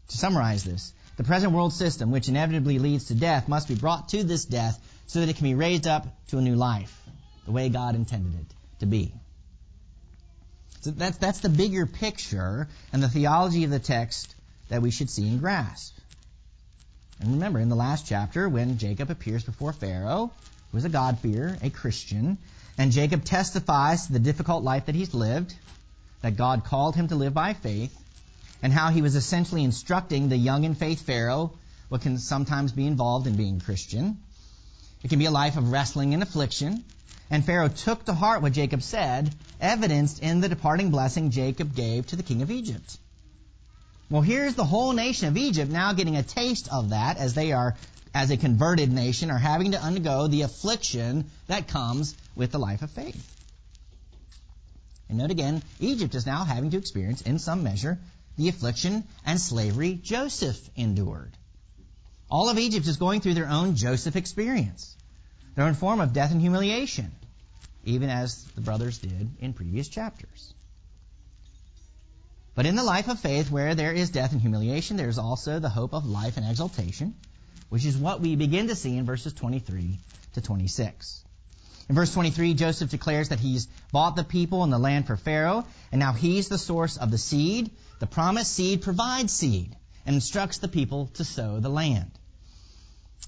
To 0.08 0.16
summarize 0.16 0.64
this, 0.64 0.94
the 1.18 1.24
present 1.24 1.52
world 1.52 1.74
system, 1.74 2.10
which 2.10 2.30
inevitably 2.30 2.78
leads 2.78 3.04
to 3.06 3.14
death, 3.14 3.46
must 3.46 3.68
be 3.68 3.74
brought 3.74 4.08
to 4.08 4.24
this 4.24 4.46
death 4.46 4.78
so 5.06 5.20
that 5.20 5.28
it 5.28 5.36
can 5.36 5.44
be 5.44 5.54
raised 5.54 5.86
up 5.86 6.06
to 6.28 6.38
a 6.38 6.42
new 6.42 6.56
life, 6.56 6.98
the 7.44 7.52
way 7.52 7.68
God 7.68 7.94
intended 7.94 8.40
it 8.40 8.54
to 8.80 8.86
be. 8.86 9.12
So 10.80 10.90
that's, 10.90 11.16
that's 11.18 11.40
the 11.40 11.48
bigger 11.48 11.86
picture 11.86 12.68
and 12.92 13.02
the 13.02 13.08
theology 13.08 13.64
of 13.64 13.70
the 13.70 13.78
text 13.78 14.34
that 14.68 14.82
we 14.82 14.90
should 14.90 15.10
see 15.10 15.28
and 15.28 15.40
grasp. 15.40 15.96
And 17.20 17.32
remember, 17.32 17.60
in 17.60 17.68
the 17.68 17.76
last 17.76 18.06
chapter, 18.06 18.48
when 18.48 18.78
Jacob 18.78 19.10
appears 19.10 19.44
before 19.44 19.72
Pharaoh, 19.72 20.30
who 20.72 20.78
is 20.78 20.84
a 20.84 20.88
God-fearer, 20.88 21.58
a 21.62 21.70
Christian, 21.70 22.38
and 22.76 22.90
Jacob 22.90 23.24
testifies 23.24 24.06
to 24.06 24.12
the 24.12 24.18
difficult 24.18 24.64
life 24.64 24.86
that 24.86 24.94
he's 24.94 25.14
lived, 25.14 25.54
that 26.22 26.36
God 26.36 26.64
called 26.64 26.96
him 26.96 27.08
to 27.08 27.14
live 27.14 27.32
by 27.32 27.54
faith, 27.54 27.96
and 28.62 28.72
how 28.72 28.90
he 28.90 29.02
was 29.02 29.14
essentially 29.14 29.62
instructing 29.62 30.28
the 30.28 30.36
young 30.36 30.64
in 30.64 30.74
faith 30.74 31.02
Pharaoh 31.02 31.52
what 31.88 32.00
can 32.00 32.18
sometimes 32.18 32.72
be 32.72 32.86
involved 32.86 33.26
in 33.26 33.36
being 33.36 33.60
Christian. 33.60 34.18
It 35.04 35.08
can 35.08 35.18
be 35.18 35.26
a 35.26 35.30
life 35.30 35.58
of 35.58 35.70
wrestling 35.70 36.14
and 36.14 36.22
affliction. 36.22 36.82
And 37.30 37.44
Pharaoh 37.44 37.68
took 37.68 38.06
to 38.06 38.14
heart 38.14 38.40
what 38.40 38.54
Jacob 38.54 38.82
said, 38.82 39.34
evidenced 39.60 40.20
in 40.20 40.40
the 40.40 40.48
departing 40.48 40.90
blessing 40.90 41.30
Jacob 41.30 41.74
gave 41.74 42.06
to 42.06 42.16
the 42.16 42.22
king 42.22 42.40
of 42.40 42.50
Egypt. 42.50 42.96
Well, 44.08 44.22
here's 44.22 44.54
the 44.54 44.64
whole 44.64 44.92
nation 44.92 45.28
of 45.28 45.36
Egypt 45.36 45.70
now 45.70 45.92
getting 45.92 46.16
a 46.16 46.22
taste 46.22 46.68
of 46.72 46.90
that 46.90 47.18
as 47.18 47.34
they 47.34 47.52
are, 47.52 47.76
as 48.14 48.30
a 48.30 48.38
converted 48.38 48.90
nation, 48.90 49.30
are 49.30 49.38
having 49.38 49.72
to 49.72 49.80
undergo 49.82 50.26
the 50.26 50.42
affliction 50.42 51.30
that 51.48 51.68
comes 51.68 52.14
with 52.34 52.50
the 52.50 52.58
life 52.58 52.80
of 52.80 52.90
faith. 52.90 53.30
And 55.10 55.18
note 55.18 55.30
again, 55.30 55.62
Egypt 55.80 56.14
is 56.14 56.24
now 56.24 56.44
having 56.44 56.70
to 56.70 56.78
experience, 56.78 57.20
in 57.20 57.38
some 57.38 57.62
measure, 57.62 57.98
the 58.38 58.48
affliction 58.48 59.04
and 59.26 59.38
slavery 59.38 60.00
Joseph 60.02 60.58
endured. 60.76 61.36
All 62.30 62.48
of 62.48 62.58
Egypt 62.58 62.86
is 62.86 62.96
going 62.96 63.20
through 63.20 63.34
their 63.34 63.48
own 63.48 63.76
Joseph 63.76 64.16
experience, 64.16 64.96
their 65.54 65.66
own 65.66 65.74
form 65.74 66.00
of 66.00 66.12
death 66.12 66.32
and 66.32 66.40
humiliation, 66.40 67.12
even 67.84 68.10
as 68.10 68.44
the 68.54 68.60
brothers 68.60 68.98
did 68.98 69.30
in 69.40 69.52
previous 69.52 69.88
chapters. 69.88 70.54
But 72.54 72.66
in 72.66 72.76
the 72.76 72.84
life 72.84 73.08
of 73.08 73.20
faith, 73.20 73.50
where 73.50 73.74
there 73.74 73.92
is 73.92 74.10
death 74.10 74.32
and 74.32 74.40
humiliation, 74.40 74.96
there 74.96 75.08
is 75.08 75.18
also 75.18 75.58
the 75.58 75.68
hope 75.68 75.92
of 75.92 76.06
life 76.06 76.36
and 76.36 76.48
exaltation, 76.48 77.14
which 77.68 77.84
is 77.84 77.96
what 77.96 78.20
we 78.20 78.36
begin 78.36 78.68
to 78.68 78.76
see 78.76 78.96
in 78.96 79.04
verses 79.04 79.32
23 79.32 79.98
to 80.34 80.40
26. 80.40 81.24
In 81.88 81.94
verse 81.94 82.14
23, 82.14 82.54
Joseph 82.54 82.90
declares 82.90 83.28
that 83.28 83.40
he's 83.40 83.66
bought 83.92 84.16
the 84.16 84.24
people 84.24 84.62
and 84.62 84.72
the 84.72 84.78
land 84.78 85.06
for 85.06 85.16
Pharaoh, 85.16 85.66
and 85.92 85.98
now 85.98 86.12
he's 86.12 86.48
the 86.48 86.58
source 86.58 86.96
of 86.96 87.10
the 87.10 87.18
seed. 87.18 87.70
The 87.98 88.06
promised 88.06 88.52
seed 88.52 88.82
provides 88.82 89.32
seed 89.32 89.76
and 90.06 90.14
instructs 90.14 90.58
the 90.58 90.68
people 90.68 91.08
to 91.14 91.24
sow 91.24 91.60
the 91.60 91.68
land. 91.68 92.10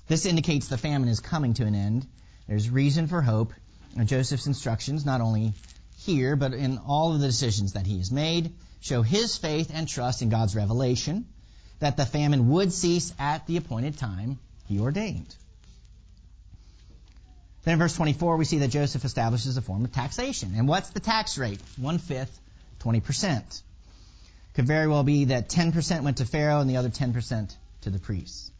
This 0.08 0.26
indicates 0.26 0.68
the 0.68 0.78
famine 0.78 1.08
is 1.08 1.20
coming 1.20 1.54
to 1.54 1.64
an 1.64 1.74
end. 1.74 2.06
There's 2.46 2.70
reason 2.70 3.08
for 3.08 3.22
hope. 3.22 3.52
And 3.96 4.06
Joseph's 4.06 4.46
instructions, 4.46 5.06
not 5.06 5.20
only 5.20 5.54
here, 5.98 6.36
but 6.36 6.52
in 6.52 6.78
all 6.78 7.14
of 7.14 7.20
the 7.20 7.26
decisions 7.26 7.72
that 7.72 7.86
he 7.86 7.98
has 7.98 8.12
made, 8.12 8.52
show 8.80 9.02
his 9.02 9.36
faith 9.36 9.70
and 9.72 9.88
trust 9.88 10.22
in 10.22 10.28
God's 10.28 10.54
revelation 10.54 11.26
that 11.80 11.96
the 11.96 12.06
famine 12.06 12.48
would 12.48 12.72
cease 12.72 13.12
at 13.18 13.46
the 13.46 13.56
appointed 13.56 13.98
time 13.98 14.38
he 14.66 14.80
ordained. 14.80 15.34
Then 17.64 17.74
in 17.74 17.78
verse 17.78 17.96
24, 17.96 18.36
we 18.36 18.44
see 18.44 18.58
that 18.58 18.68
Joseph 18.68 19.04
establishes 19.04 19.56
a 19.56 19.62
form 19.62 19.84
of 19.84 19.92
taxation. 19.92 20.54
And 20.56 20.68
what's 20.68 20.90
the 20.90 21.00
tax 21.00 21.36
rate? 21.36 21.60
One 21.76 21.98
fifth, 21.98 22.38
20%. 22.80 23.62
Could 24.56 24.66
very 24.66 24.88
well 24.88 25.02
be 25.02 25.26
that 25.26 25.50
10% 25.50 26.02
went 26.02 26.16
to 26.16 26.24
Pharaoh 26.24 26.60
and 26.60 26.70
the 26.70 26.78
other 26.78 26.88
10% 26.88 27.54
to 27.82 27.90
the 27.90 27.98
priests. 27.98 28.50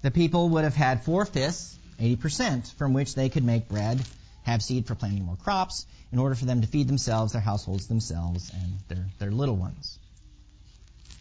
The 0.00 0.10
people 0.10 0.48
would 0.48 0.64
have 0.64 0.74
had 0.74 1.04
four 1.04 1.26
fifths, 1.26 1.78
80%, 2.00 2.72
from 2.76 2.94
which 2.94 3.14
they 3.14 3.28
could 3.28 3.44
make 3.44 3.68
bread, 3.68 4.06
have 4.44 4.62
seed 4.62 4.86
for 4.86 4.94
planting 4.94 5.26
more 5.26 5.36
crops, 5.36 5.84
in 6.12 6.18
order 6.18 6.34
for 6.34 6.46
them 6.46 6.62
to 6.62 6.66
feed 6.66 6.88
themselves, 6.88 7.32
their 7.32 7.42
households 7.42 7.88
themselves, 7.88 8.50
and 8.54 8.78
their, 8.88 9.04
their 9.18 9.30
little 9.30 9.56
ones. 9.56 9.98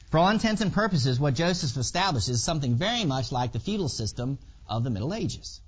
For 0.10 0.20
all 0.20 0.30
intents 0.30 0.62
and 0.62 0.72
purposes, 0.72 1.20
what 1.20 1.34
Joseph 1.34 1.76
establishes 1.76 2.30
is 2.30 2.44
something 2.44 2.76
very 2.76 3.04
much 3.04 3.34
like 3.34 3.52
the 3.52 3.60
feudal 3.60 3.90
system 3.90 4.38
of 4.70 4.86
the 4.86 4.90
Middle 4.90 5.14
Ages. 5.14 5.60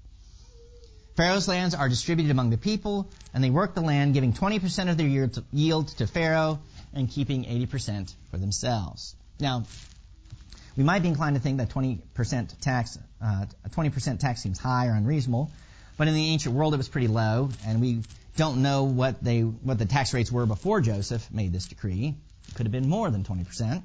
Pharaoh's 1.18 1.50
lands 1.50 1.76
are 1.76 1.90
distributed 1.90 2.32
among 2.32 2.52
the 2.52 2.58
people, 2.58 3.10
and 3.34 3.44
they 3.44 3.50
work 3.50 3.76
the 3.76 3.82
land, 3.82 4.14
giving 4.14 4.32
20% 4.32 4.90
of 4.90 4.96
their 4.96 5.08
yield 5.52 5.88
to 5.90 6.08
Pharaoh 6.08 6.60
and 6.94 7.10
keeping 7.10 7.46
80% 7.46 8.14
for 8.32 8.38
themselves. 8.38 9.16
Now, 9.40 9.66
we 10.76 10.84
might 10.84 11.02
be 11.02 11.08
inclined 11.08 11.36
to 11.36 11.42
think 11.42 11.58
that 11.58 11.70
20% 11.70 12.60
tax, 12.60 13.00
uh, 13.22 13.46
a 13.66 13.70
20% 13.70 14.20
tax 14.20 14.42
seems 14.42 14.60
high 14.60 14.88
or 14.88 14.94
unreasonable, 14.94 15.52
but 15.98 16.08
in 16.08 16.14
the 16.14 16.28
ancient 16.28 16.56
world 16.56 16.74
it 16.74 16.78
was 16.78 16.88
pretty 16.88 17.08
low, 17.08 17.50
and 17.66 17.82
we 17.82 18.02
don't 18.36 18.62
know 18.62 18.84
what 18.84 19.24
they, 19.24 19.42
what 19.42 19.80
the 19.80 19.86
tax 19.86 20.14
rates 20.14 20.32
were 20.32 20.46
before 20.46 20.82
Joseph 20.82 21.28
made 21.32 21.52
this 21.52 21.68
decree. 21.68 22.16
It 22.48 22.56
could 22.56 22.68
have 22.68 22.72
been 22.72 22.88
more 22.88 23.10
than 23.10 23.24
20%. 23.24 23.82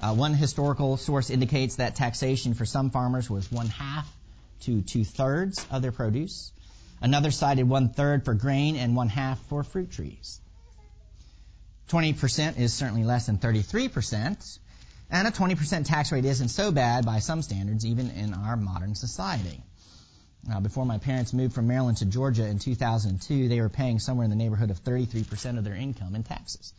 Uh, 0.00 0.14
one 0.14 0.34
historical 0.34 0.96
source 0.96 1.30
indicates 1.30 1.76
that 1.76 1.94
taxation 1.94 2.54
for 2.54 2.66
some 2.66 2.90
farmers 2.90 3.30
was 3.30 3.50
one 3.50 3.68
half 3.68 4.12
to 4.60 4.82
two 4.82 5.04
thirds 5.04 5.64
of 5.70 5.80
their 5.80 5.92
produce. 5.92 6.52
Another 7.00 7.30
cited 7.30 7.68
one 7.68 7.88
third 7.88 8.24
for 8.24 8.34
grain 8.34 8.76
and 8.76 8.94
one 8.94 9.08
half 9.08 9.40
for 9.46 9.64
fruit 9.64 9.90
trees. 9.90 10.40
20% 11.88 12.58
is 12.58 12.72
certainly 12.72 13.04
less 13.04 13.26
than 13.26 13.38
33%, 13.38 14.58
and 15.10 15.28
a 15.28 15.30
20% 15.30 15.84
tax 15.84 16.10
rate 16.12 16.24
isn't 16.24 16.48
so 16.48 16.72
bad 16.72 17.04
by 17.04 17.18
some 17.18 17.42
standards, 17.42 17.84
even 17.84 18.10
in 18.10 18.34
our 18.34 18.56
modern 18.56 18.94
society. 18.94 19.62
Uh, 20.50 20.58
before 20.60 20.84
my 20.84 20.98
parents 20.98 21.32
moved 21.32 21.54
from 21.54 21.68
Maryland 21.68 21.98
to 21.98 22.04
Georgia 22.04 22.46
in 22.46 22.58
2002, 22.58 23.48
they 23.48 23.60
were 23.60 23.68
paying 23.68 24.00
somewhere 24.00 24.24
in 24.24 24.30
the 24.30 24.36
neighborhood 24.36 24.70
of 24.70 24.82
33% 24.82 25.58
of 25.58 25.64
their 25.64 25.74
income 25.74 26.14
in 26.14 26.24
taxes. 26.24 26.72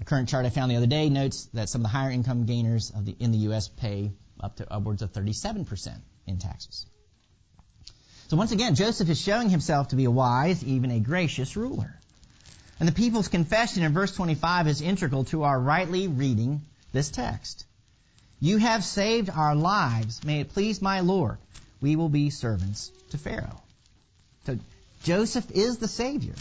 A 0.00 0.04
current 0.04 0.28
chart 0.28 0.44
I 0.44 0.50
found 0.50 0.70
the 0.70 0.76
other 0.76 0.86
day 0.86 1.08
notes 1.08 1.48
that 1.54 1.68
some 1.68 1.82
of 1.82 1.84
the 1.84 1.88
higher 1.88 2.10
income 2.10 2.44
gainers 2.44 2.90
the, 2.90 3.14
in 3.18 3.30
the 3.30 3.38
U.S. 3.38 3.68
pay 3.68 4.12
up 4.40 4.56
to 4.56 4.70
upwards 4.70 5.02
of 5.02 5.12
37% 5.12 6.00
in 6.26 6.38
taxes. 6.38 6.86
So 8.28 8.36
once 8.36 8.50
again, 8.50 8.74
Joseph 8.74 9.08
is 9.08 9.20
showing 9.20 9.48
himself 9.48 9.88
to 9.88 9.96
be 9.96 10.04
a 10.04 10.10
wise, 10.10 10.64
even 10.64 10.90
a 10.90 10.98
gracious 10.98 11.56
ruler. 11.56 12.00
And 12.78 12.88
the 12.88 12.92
people's 12.92 13.28
confession 13.28 13.82
in 13.82 13.92
verse 13.92 14.14
25 14.14 14.68
is 14.68 14.80
integral 14.82 15.24
to 15.24 15.44
our 15.44 15.58
rightly 15.58 16.08
reading 16.08 16.62
this 16.92 17.10
text. 17.10 17.64
You 18.38 18.58
have 18.58 18.84
saved 18.84 19.30
our 19.30 19.54
lives. 19.54 20.22
May 20.24 20.40
it 20.40 20.50
please 20.50 20.82
my 20.82 21.00
Lord. 21.00 21.38
We 21.80 21.96
will 21.96 22.10
be 22.10 22.30
servants 22.30 22.90
to 23.10 23.18
Pharaoh. 23.18 23.62
So 24.44 24.58
Joseph 25.02 25.50
is 25.52 25.78
the 25.78 25.88
Savior. 25.88 26.34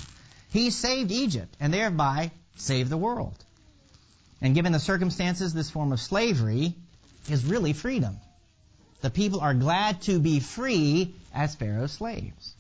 He 0.52 0.72
saved 0.72 1.12
Egypt 1.12 1.56
and 1.60 1.74
thereby 1.74 2.32
saved 2.58 2.90
the 2.90 2.98
world. 2.98 3.36
And 4.42 4.56
given 4.56 4.74
the 4.74 4.80
circumstances, 4.80 5.54
this 5.54 5.70
form 5.70 5.92
of 5.92 6.00
slavery 6.00 6.74
is 7.30 7.46
really 7.46 7.74
freedom. 7.74 8.18
The 9.02 9.10
people 9.10 9.40
are 9.40 9.54
glad 9.54 10.02
to 10.04 10.20
be 10.20 10.40
free 10.40 11.16
as 11.34 11.56
Pharaoh's 11.56 11.94
slaves. 11.94 12.56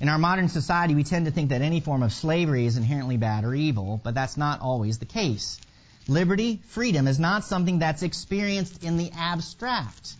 In 0.00 0.08
our 0.08 0.18
modern 0.18 0.48
society, 0.48 0.94
we 0.94 1.02
tend 1.02 1.26
to 1.26 1.32
think 1.32 1.50
that 1.50 1.60
any 1.60 1.80
form 1.80 2.02
of 2.02 2.12
slavery 2.12 2.66
is 2.66 2.76
inherently 2.76 3.16
bad 3.16 3.44
or 3.44 3.54
evil, 3.54 4.00
but 4.02 4.14
that's 4.14 4.36
not 4.36 4.60
always 4.60 4.98
the 4.98 5.06
case. 5.06 5.60
Liberty, 6.06 6.60
freedom, 6.68 7.08
is 7.08 7.18
not 7.18 7.44
something 7.44 7.80
that's 7.80 8.02
experienced 8.02 8.84
in 8.84 8.96
the 8.96 9.10
abstract, 9.16 10.14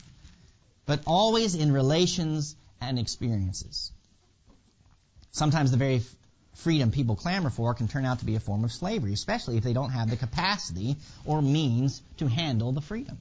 but 0.85 1.01
always 1.07 1.55
in 1.55 1.73
relations 1.73 2.57
and 2.81 2.99
experiences. 2.99 3.93
Sometimes 5.31 5.71
the 5.71 5.77
very 5.77 6.03
freedom 6.55 6.91
people 6.91 7.15
clamor 7.15 7.51
for 7.51 7.73
can 7.75 7.87
turn 7.87 8.05
out 8.05 8.19
to 8.19 8.25
be 8.25 8.35
a 8.35 8.41
form 8.41 8.65
of 8.65 8.73
slavery, 8.73 9.13
especially 9.13 9.57
if 9.57 9.63
they 9.63 9.73
don't 9.73 9.91
have 9.91 10.11
the 10.11 10.17
capacity 10.17 10.97
or 11.25 11.41
means 11.41 12.03
to 12.17 12.27
handle 12.27 12.73
the 12.73 12.81
freedom. 12.81 13.19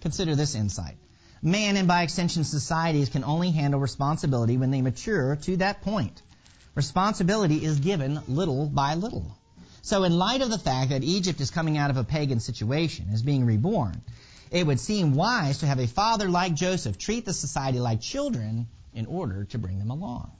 Consider 0.00 0.34
this 0.34 0.56
insight. 0.56 0.96
Man, 1.42 1.76
and 1.78 1.88
by 1.88 2.02
extension 2.02 2.44
societies, 2.44 3.08
can 3.08 3.24
only 3.24 3.50
handle 3.50 3.80
responsibility 3.80 4.58
when 4.58 4.70
they 4.70 4.82
mature 4.82 5.36
to 5.36 5.56
that 5.58 5.80
point. 5.80 6.20
Responsibility 6.74 7.64
is 7.64 7.80
given 7.80 8.20
little 8.28 8.66
by 8.66 8.94
little. 8.94 9.36
So 9.82 10.04
in 10.04 10.18
light 10.18 10.42
of 10.42 10.50
the 10.50 10.58
fact 10.58 10.90
that 10.90 11.02
Egypt 11.02 11.40
is 11.40 11.50
coming 11.50 11.78
out 11.78 11.90
of 11.90 11.96
a 11.96 12.04
pagan 12.04 12.40
situation, 12.40 13.08
is 13.12 13.22
being 13.22 13.46
reborn, 13.46 14.02
it 14.50 14.66
would 14.66 14.78
seem 14.78 15.14
wise 15.14 15.58
to 15.58 15.66
have 15.66 15.78
a 15.78 15.86
father 15.86 16.28
like 16.28 16.54
Joseph 16.54 16.98
treat 16.98 17.24
the 17.24 17.32
society 17.32 17.80
like 17.80 18.02
children 18.02 18.66
in 18.92 19.06
order 19.06 19.44
to 19.46 19.58
bring 19.58 19.78
them 19.78 19.90
along. 19.90 20.32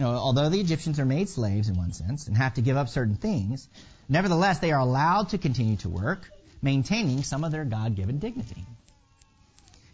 Although 0.00 0.48
the 0.48 0.58
Egyptians 0.58 0.98
are 0.98 1.04
made 1.04 1.28
slaves 1.28 1.68
in 1.68 1.76
one 1.76 1.92
sense 1.92 2.26
and 2.26 2.36
have 2.36 2.54
to 2.54 2.62
give 2.62 2.76
up 2.76 2.88
certain 2.88 3.16
things, 3.16 3.68
nevertheless 4.08 4.58
they 4.58 4.72
are 4.72 4.80
allowed 4.80 5.28
to 5.28 5.38
continue 5.38 5.76
to 5.76 5.88
work, 5.88 6.28
maintaining 6.60 7.22
some 7.22 7.44
of 7.44 7.52
their 7.52 7.64
God-given 7.64 8.18
dignity. 8.18 8.66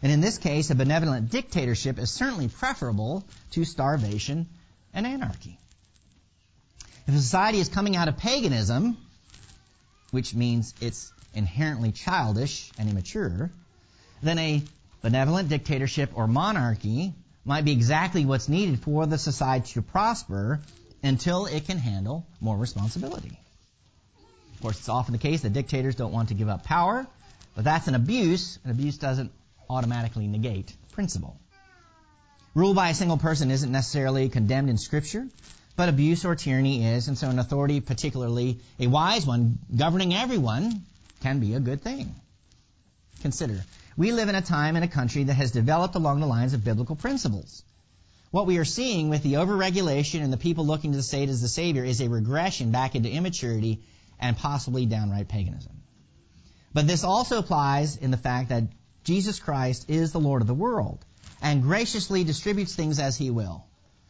And 0.01 0.11
in 0.11 0.21
this 0.21 0.37
case, 0.37 0.69
a 0.69 0.75
benevolent 0.75 1.29
dictatorship 1.29 1.99
is 1.99 2.09
certainly 2.09 2.47
preferable 2.47 3.25
to 3.51 3.65
starvation 3.65 4.47
and 4.93 5.05
anarchy. 5.05 5.59
If 7.07 7.15
a 7.15 7.17
society 7.17 7.59
is 7.59 7.69
coming 7.69 7.95
out 7.95 8.07
of 8.07 8.17
paganism, 8.17 8.97
which 10.11 10.33
means 10.33 10.73
it's 10.79 11.11
inherently 11.33 11.91
childish 11.91 12.71
and 12.77 12.89
immature, 12.89 13.51
then 14.21 14.37
a 14.37 14.63
benevolent 15.01 15.49
dictatorship 15.49 16.11
or 16.15 16.27
monarchy 16.27 17.13
might 17.45 17.65
be 17.65 17.71
exactly 17.71 18.25
what's 18.25 18.49
needed 18.49 18.79
for 18.79 19.05
the 19.05 19.17
society 19.17 19.73
to 19.73 19.81
prosper 19.81 20.61
until 21.03 21.45
it 21.45 21.65
can 21.65 21.77
handle 21.77 22.25
more 22.39 22.57
responsibility. 22.57 23.37
Of 24.55 24.61
course, 24.61 24.79
it's 24.79 24.89
often 24.89 25.13
the 25.13 25.19
case 25.19 25.41
that 25.41 25.53
dictators 25.53 25.95
don't 25.95 26.11
want 26.11 26.29
to 26.29 26.35
give 26.35 26.49
up 26.49 26.63
power, 26.63 27.07
but 27.55 27.63
that's 27.63 27.87
an 27.87 27.95
abuse, 27.95 28.59
and 28.63 28.71
abuse 28.71 28.97
doesn't 28.97 29.31
automatically 29.69 30.27
negate 30.27 30.75
principle. 30.91 31.39
Rule 32.55 32.73
by 32.73 32.89
a 32.89 32.93
single 32.93 33.17
person 33.17 33.51
isn't 33.51 33.71
necessarily 33.71 34.27
condemned 34.29 34.69
in 34.69 34.77
Scripture, 34.77 35.27
but 35.75 35.87
abuse 35.87 36.25
or 36.25 36.35
tyranny 36.35 36.85
is, 36.85 37.07
and 37.07 37.17
so 37.17 37.29
an 37.29 37.39
authority, 37.39 37.79
particularly 37.79 38.59
a 38.79 38.87
wise 38.87 39.25
one, 39.25 39.59
governing 39.75 40.13
everyone, 40.13 40.83
can 41.21 41.39
be 41.39 41.53
a 41.53 41.59
good 41.59 41.81
thing. 41.81 42.15
Consider, 43.21 43.63
we 43.95 44.11
live 44.11 44.29
in 44.29 44.35
a 44.35 44.41
time 44.41 44.75
and 44.75 44.83
a 44.83 44.89
country 44.89 45.25
that 45.25 45.35
has 45.35 45.51
developed 45.51 45.95
along 45.95 46.19
the 46.19 46.27
lines 46.27 46.53
of 46.53 46.63
biblical 46.63 46.95
principles. 46.95 47.63
What 48.31 48.45
we 48.45 48.57
are 48.57 48.65
seeing 48.65 49.09
with 49.09 49.23
the 49.23 49.33
overregulation 49.33 50.21
and 50.21 50.31
the 50.31 50.37
people 50.37 50.65
looking 50.65 50.91
to 50.91 50.97
the 50.97 51.03
state 51.03 51.29
as 51.29 51.41
the 51.41 51.47
savior 51.47 51.83
is 51.83 51.99
a 51.99 52.09
regression 52.09 52.71
back 52.71 52.95
into 52.95 53.09
immaturity 53.09 53.81
and 54.19 54.37
possibly 54.37 54.85
downright 54.85 55.27
paganism. 55.27 55.81
But 56.73 56.87
this 56.87 57.03
also 57.03 57.39
applies 57.39 57.97
in 57.97 58.11
the 58.11 58.17
fact 58.17 58.49
that 58.49 58.63
Jesus 59.09 59.39
Christ 59.39 59.89
is 59.89 60.11
the 60.11 60.19
Lord 60.19 60.43
of 60.43 60.47
the 60.47 60.53
world 60.53 61.03
and 61.41 61.63
graciously 61.63 62.23
distributes 62.23 62.75
things 62.75 62.99
as 62.99 63.17
he 63.17 63.31
will. 63.31 63.65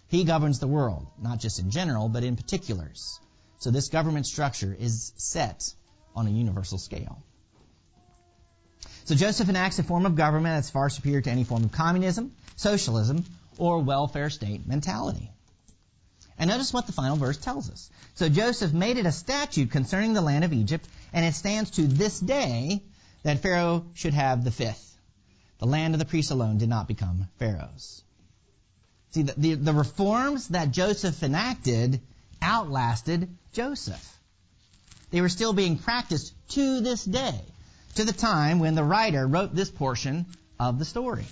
He 0.10 0.26
governs 0.26 0.60
the 0.60 0.68
world, 0.68 1.08
not 1.18 1.40
just 1.40 1.60
in 1.60 1.72
general, 1.72 2.10
but 2.10 2.26
in 2.26 2.36
particulars. 2.36 3.18
So 3.60 3.72
this 3.72 3.88
government 3.88 4.28
structure 4.28 4.76
is 4.78 5.14
set 5.16 5.74
on 6.18 6.28
a 6.28 6.32
universal 6.32 6.78
scale. 6.78 7.24
So 9.06 9.16
Joseph 9.16 9.48
enacts 9.48 9.80
a 9.80 9.84
form 9.84 10.06
of 10.06 10.18
government 10.18 10.58
that's 10.58 10.70
far 10.70 10.90
superior 10.90 11.22
to 11.22 11.32
any 11.32 11.46
form 11.46 11.64
of 11.64 11.72
communism, 11.72 12.34
socialism, 12.58 13.24
or 13.58 13.80
welfare 13.80 14.30
state 14.30 14.68
mentality. 14.68 15.32
And 16.38 16.50
notice 16.50 16.74
what 16.74 16.88
the 16.88 16.92
final 16.92 17.16
verse 17.16 17.38
tells 17.38 17.70
us. 17.70 17.90
So 18.16 18.28
Joseph 18.28 18.74
made 18.74 18.98
it 18.98 19.06
a 19.06 19.14
statute 19.14 19.72
concerning 19.72 20.12
the 20.12 20.22
land 20.22 20.44
of 20.44 20.52
Egypt, 20.52 20.86
and 21.14 21.26
it 21.26 21.36
stands 21.36 21.72
to 21.72 21.84
this 21.88 22.20
day 22.20 22.84
that 23.24 23.40
Pharaoh 23.40 23.86
should 23.94 24.14
have 24.14 24.44
the 24.44 24.52
fifth. 24.52 24.88
The 25.60 25.68
land 25.68 25.94
of 25.94 26.00
the 26.00 26.06
priests 26.06 26.32
alone 26.32 26.58
did 26.58 26.70
not 26.70 26.88
become 26.88 27.28
Pharaoh's. 27.38 28.04
See, 29.12 29.24
the, 29.24 29.34
the, 29.38 29.54
the 29.56 29.74
reforms 29.74 30.50
that 30.50 30.72
Joseph 30.72 31.22
enacted 31.24 32.02
outlasted 32.42 33.30
Joseph. 33.52 34.18
They 35.12 35.22
were 35.22 35.30
still 35.30 35.54
being 35.54 35.78
practiced 35.78 36.34
to 36.50 36.82
this 36.82 37.04
day, 37.04 37.42
to 37.96 38.06
the 38.06 38.14
time 38.14 38.60
when 38.60 38.76
the 38.76 38.84
writer 38.84 39.26
wrote 39.26 39.54
this 39.54 39.70
portion 39.70 40.26
of 40.60 40.80
the 40.80 40.86
story. 40.86 41.26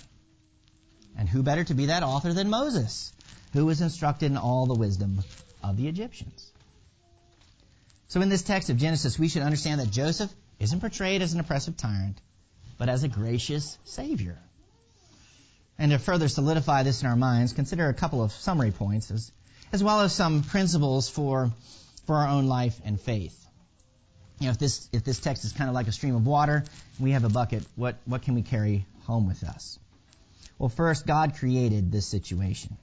And 1.16 1.28
who 1.28 1.42
better 1.42 1.64
to 1.64 1.74
be 1.74 1.86
that 1.86 2.02
author 2.02 2.32
than 2.32 2.50
Moses, 2.50 3.12
who 3.52 3.66
was 3.66 3.80
instructed 3.80 4.26
in 4.26 4.36
all 4.36 4.66
the 4.66 4.74
wisdom 4.74 5.22
of 5.62 5.76
the 5.76 5.88
Egyptians. 5.88 6.52
So 8.08 8.20
in 8.20 8.28
this 8.28 8.42
text 8.42 8.70
of 8.70 8.76
Genesis, 8.76 9.18
we 9.18 9.28
should 9.28 9.42
understand 9.42 9.80
that 9.80 9.90
Joseph 9.90 10.32
isn't 10.58 10.80
portrayed 10.80 11.22
as 11.22 11.34
an 11.34 11.40
oppressive 11.40 11.76
tyrant, 11.76 12.20
but 12.78 12.88
as 12.88 13.02
a 13.02 13.08
gracious 13.08 13.76
Savior. 13.84 14.38
And 15.78 15.92
to 15.92 15.98
further 15.98 16.28
solidify 16.28 16.84
this 16.84 17.02
in 17.02 17.08
our 17.08 17.16
minds, 17.16 17.52
consider 17.52 17.88
a 17.88 17.94
couple 17.94 18.22
of 18.22 18.32
summary 18.32 18.70
points 18.70 19.10
as, 19.10 19.30
as 19.72 19.82
well 19.82 20.00
as 20.00 20.12
some 20.12 20.42
principles 20.42 21.08
for, 21.08 21.52
for 22.06 22.16
our 22.16 22.28
own 22.28 22.46
life 22.46 22.80
and 22.84 23.00
faith. 23.00 23.34
You 24.40 24.46
know, 24.46 24.52
if 24.52 24.58
this, 24.58 24.88
if 24.92 25.04
this 25.04 25.20
text 25.20 25.44
is 25.44 25.52
kind 25.52 25.68
of 25.68 25.74
like 25.74 25.88
a 25.88 25.92
stream 25.92 26.14
of 26.14 26.26
water, 26.26 26.64
we 26.98 27.12
have 27.12 27.24
a 27.24 27.28
bucket, 27.28 27.64
what, 27.76 27.96
what 28.06 28.22
can 28.22 28.34
we 28.34 28.42
carry 28.42 28.86
home 29.04 29.26
with 29.26 29.42
us? 29.42 29.78
Well, 30.58 30.68
first, 30.68 31.06
God 31.06 31.36
created 31.36 31.92
this 31.92 32.06
situation. 32.06 32.76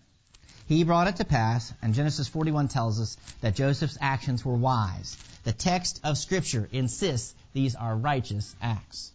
He 0.67 0.83
brought 0.83 1.07
it 1.07 1.17
to 1.17 1.25
pass, 1.25 1.73
and 1.81 1.93
Genesis 1.93 2.27
41 2.27 2.69
tells 2.69 2.99
us 2.99 3.17
that 3.41 3.55
Joseph's 3.55 3.97
actions 4.01 4.43
were 4.43 4.55
wise. 4.55 5.17
The 5.43 5.51
text 5.51 5.99
of 6.03 6.17
Scripture 6.17 6.67
insists 6.71 7.35
these 7.53 7.75
are 7.75 7.95
righteous 7.95 8.55
acts. 8.61 9.11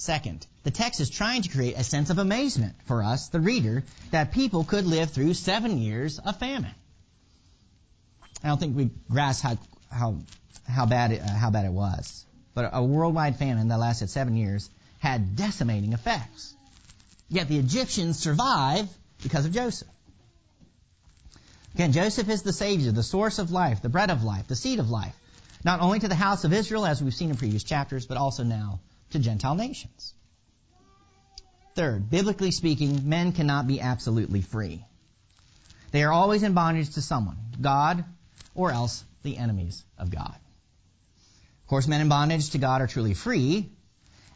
Second, 0.00 0.46
the 0.62 0.70
text 0.70 1.00
is 1.00 1.10
trying 1.10 1.42
to 1.42 1.48
create 1.48 1.76
a 1.76 1.82
sense 1.82 2.08
of 2.08 2.18
amazement 2.18 2.76
for 2.84 3.02
us, 3.02 3.30
the 3.30 3.40
reader, 3.40 3.82
that 4.12 4.30
people 4.30 4.62
could 4.62 4.86
live 4.86 5.10
through 5.10 5.34
seven 5.34 5.76
years 5.76 6.20
of 6.20 6.38
famine. 6.38 6.74
I 8.44 8.46
don't 8.46 8.60
think 8.60 8.76
we 8.76 8.90
grasp 9.10 9.42
how, 9.42 9.58
how, 9.90 10.18
how, 10.68 10.86
bad, 10.86 11.10
it, 11.10 11.20
uh, 11.20 11.28
how 11.28 11.50
bad 11.50 11.64
it 11.64 11.72
was. 11.72 12.24
But 12.54 12.70
a 12.72 12.84
worldwide 12.84 13.40
famine 13.40 13.66
that 13.68 13.78
lasted 13.78 14.08
seven 14.08 14.36
years 14.36 14.70
had 15.00 15.34
decimating 15.34 15.92
effects. 15.94 16.54
Yet 17.28 17.48
the 17.48 17.58
Egyptians 17.58 18.20
survive 18.20 18.88
because 19.24 19.46
of 19.46 19.52
Joseph. 19.52 19.88
Again, 21.74 21.90
Joseph 21.90 22.28
is 22.28 22.42
the 22.42 22.52
Savior, 22.52 22.92
the 22.92 23.02
source 23.02 23.40
of 23.40 23.50
life, 23.50 23.82
the 23.82 23.88
bread 23.88 24.12
of 24.12 24.22
life, 24.22 24.46
the 24.46 24.54
seed 24.54 24.78
of 24.78 24.90
life. 24.90 25.16
Not 25.64 25.80
only 25.80 25.98
to 25.98 26.06
the 26.06 26.14
house 26.14 26.44
of 26.44 26.52
Israel, 26.52 26.86
as 26.86 27.02
we've 27.02 27.12
seen 27.12 27.30
in 27.30 27.36
previous 27.36 27.64
chapters, 27.64 28.06
but 28.06 28.16
also 28.16 28.44
now 28.44 28.78
to 29.10 29.18
Gentile 29.18 29.54
nations. 29.54 30.14
Third, 31.74 32.10
biblically 32.10 32.50
speaking, 32.50 33.08
men 33.08 33.32
cannot 33.32 33.66
be 33.66 33.80
absolutely 33.80 34.42
free. 34.42 34.84
They 35.92 36.02
are 36.02 36.12
always 36.12 36.42
in 36.42 36.52
bondage 36.52 36.94
to 36.94 37.02
someone, 37.02 37.36
God, 37.60 38.04
or 38.54 38.72
else 38.72 39.04
the 39.22 39.38
enemies 39.38 39.84
of 39.96 40.10
God. 40.10 40.34
Of 41.62 41.68
course, 41.68 41.86
men 41.86 42.00
in 42.00 42.08
bondage 42.08 42.50
to 42.50 42.58
God 42.58 42.80
are 42.80 42.86
truly 42.86 43.14
free, 43.14 43.70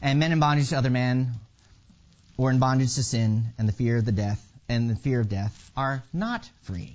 and 0.00 0.18
men 0.18 0.32
in 0.32 0.40
bondage 0.40 0.68
to 0.68 0.78
other 0.78 0.90
men, 0.90 1.34
or 2.36 2.50
in 2.50 2.58
bondage 2.58 2.94
to 2.94 3.02
sin 3.02 3.52
and 3.58 3.68
the 3.68 3.72
fear 3.72 3.96
of 3.96 4.04
the 4.04 4.12
death 4.12 4.40
and 4.68 4.88
the 4.88 4.96
fear 4.96 5.20
of 5.20 5.28
death, 5.28 5.70
are 5.76 6.02
not 6.12 6.48
free. 6.62 6.94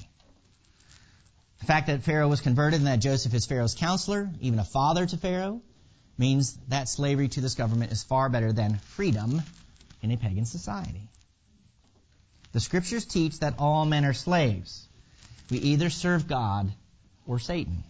The 1.60 1.66
fact 1.66 1.88
that 1.88 2.04
Pharaoh 2.04 2.28
was 2.28 2.42
converted 2.42 2.80
and 2.80 2.88
that 2.88 3.00
Joseph 3.00 3.34
is 3.34 3.46
Pharaoh's 3.46 3.76
counselor, 3.76 4.30
even 4.42 4.60
a 4.60 4.64
father 4.64 5.06
to 5.06 5.18
Pharaoh, 5.18 5.62
means 6.18 6.58
that 6.70 6.90
slavery 6.90 7.28
to 7.30 7.42
this 7.42 7.56
government 7.56 7.92
is 7.92 8.04
far 8.04 8.30
better 8.30 8.52
than 8.52 8.78
freedom 8.78 9.42
in 10.02 10.12
a 10.12 10.18
pagan 10.18 10.46
society. 10.46 11.10
The 12.54 12.60
scriptures 12.60 13.06
teach 13.06 13.40
that 13.40 13.56
all 13.60 13.86
men 13.86 14.06
are 14.06 14.14
slaves. 14.14 14.88
We 15.50 15.60
either 15.60 15.90
serve 15.90 16.28
God 16.28 16.72
or 17.26 17.40
Satan. 17.40 17.84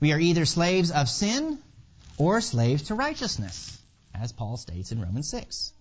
We 0.00 0.12
are 0.12 0.18
either 0.18 0.46
slaves 0.46 0.90
of 0.90 1.08
sin 1.08 1.58
or 2.16 2.40
slaves 2.40 2.84
to 2.84 2.94
righteousness, 2.94 3.78
as 4.14 4.32
Paul 4.32 4.56
states 4.56 4.92
in 4.92 5.00
Romans 5.00 5.28
6. 5.30 5.72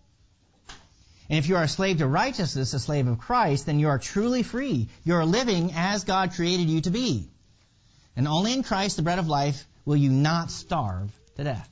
And 1.29 1.37
if 1.37 1.47
you 1.47 1.57
are 1.57 1.63
a 1.63 1.67
slave 1.67 1.99
to 1.99 2.07
righteousness, 2.07 2.73
a 2.73 2.79
slave 2.79 3.07
of 3.07 3.19
Christ, 3.19 3.65
then 3.65 3.79
you 3.79 3.89
are 3.89 3.99
truly 3.99 4.43
free. 4.43 4.89
You 5.03 5.15
are 5.15 5.25
living 5.25 5.73
as 5.75 6.03
God 6.03 6.33
created 6.33 6.69
you 6.69 6.81
to 6.81 6.89
be. 6.89 7.29
And 8.15 8.27
only 8.27 8.53
in 8.53 8.63
Christ, 8.63 8.97
the 8.97 9.03
bread 9.03 9.19
of 9.19 9.27
life, 9.27 9.65
will 9.89 9.97
you 9.97 10.11
not 10.11 10.51
starve 10.51 11.11
to 11.35 11.43
death. 11.43 11.67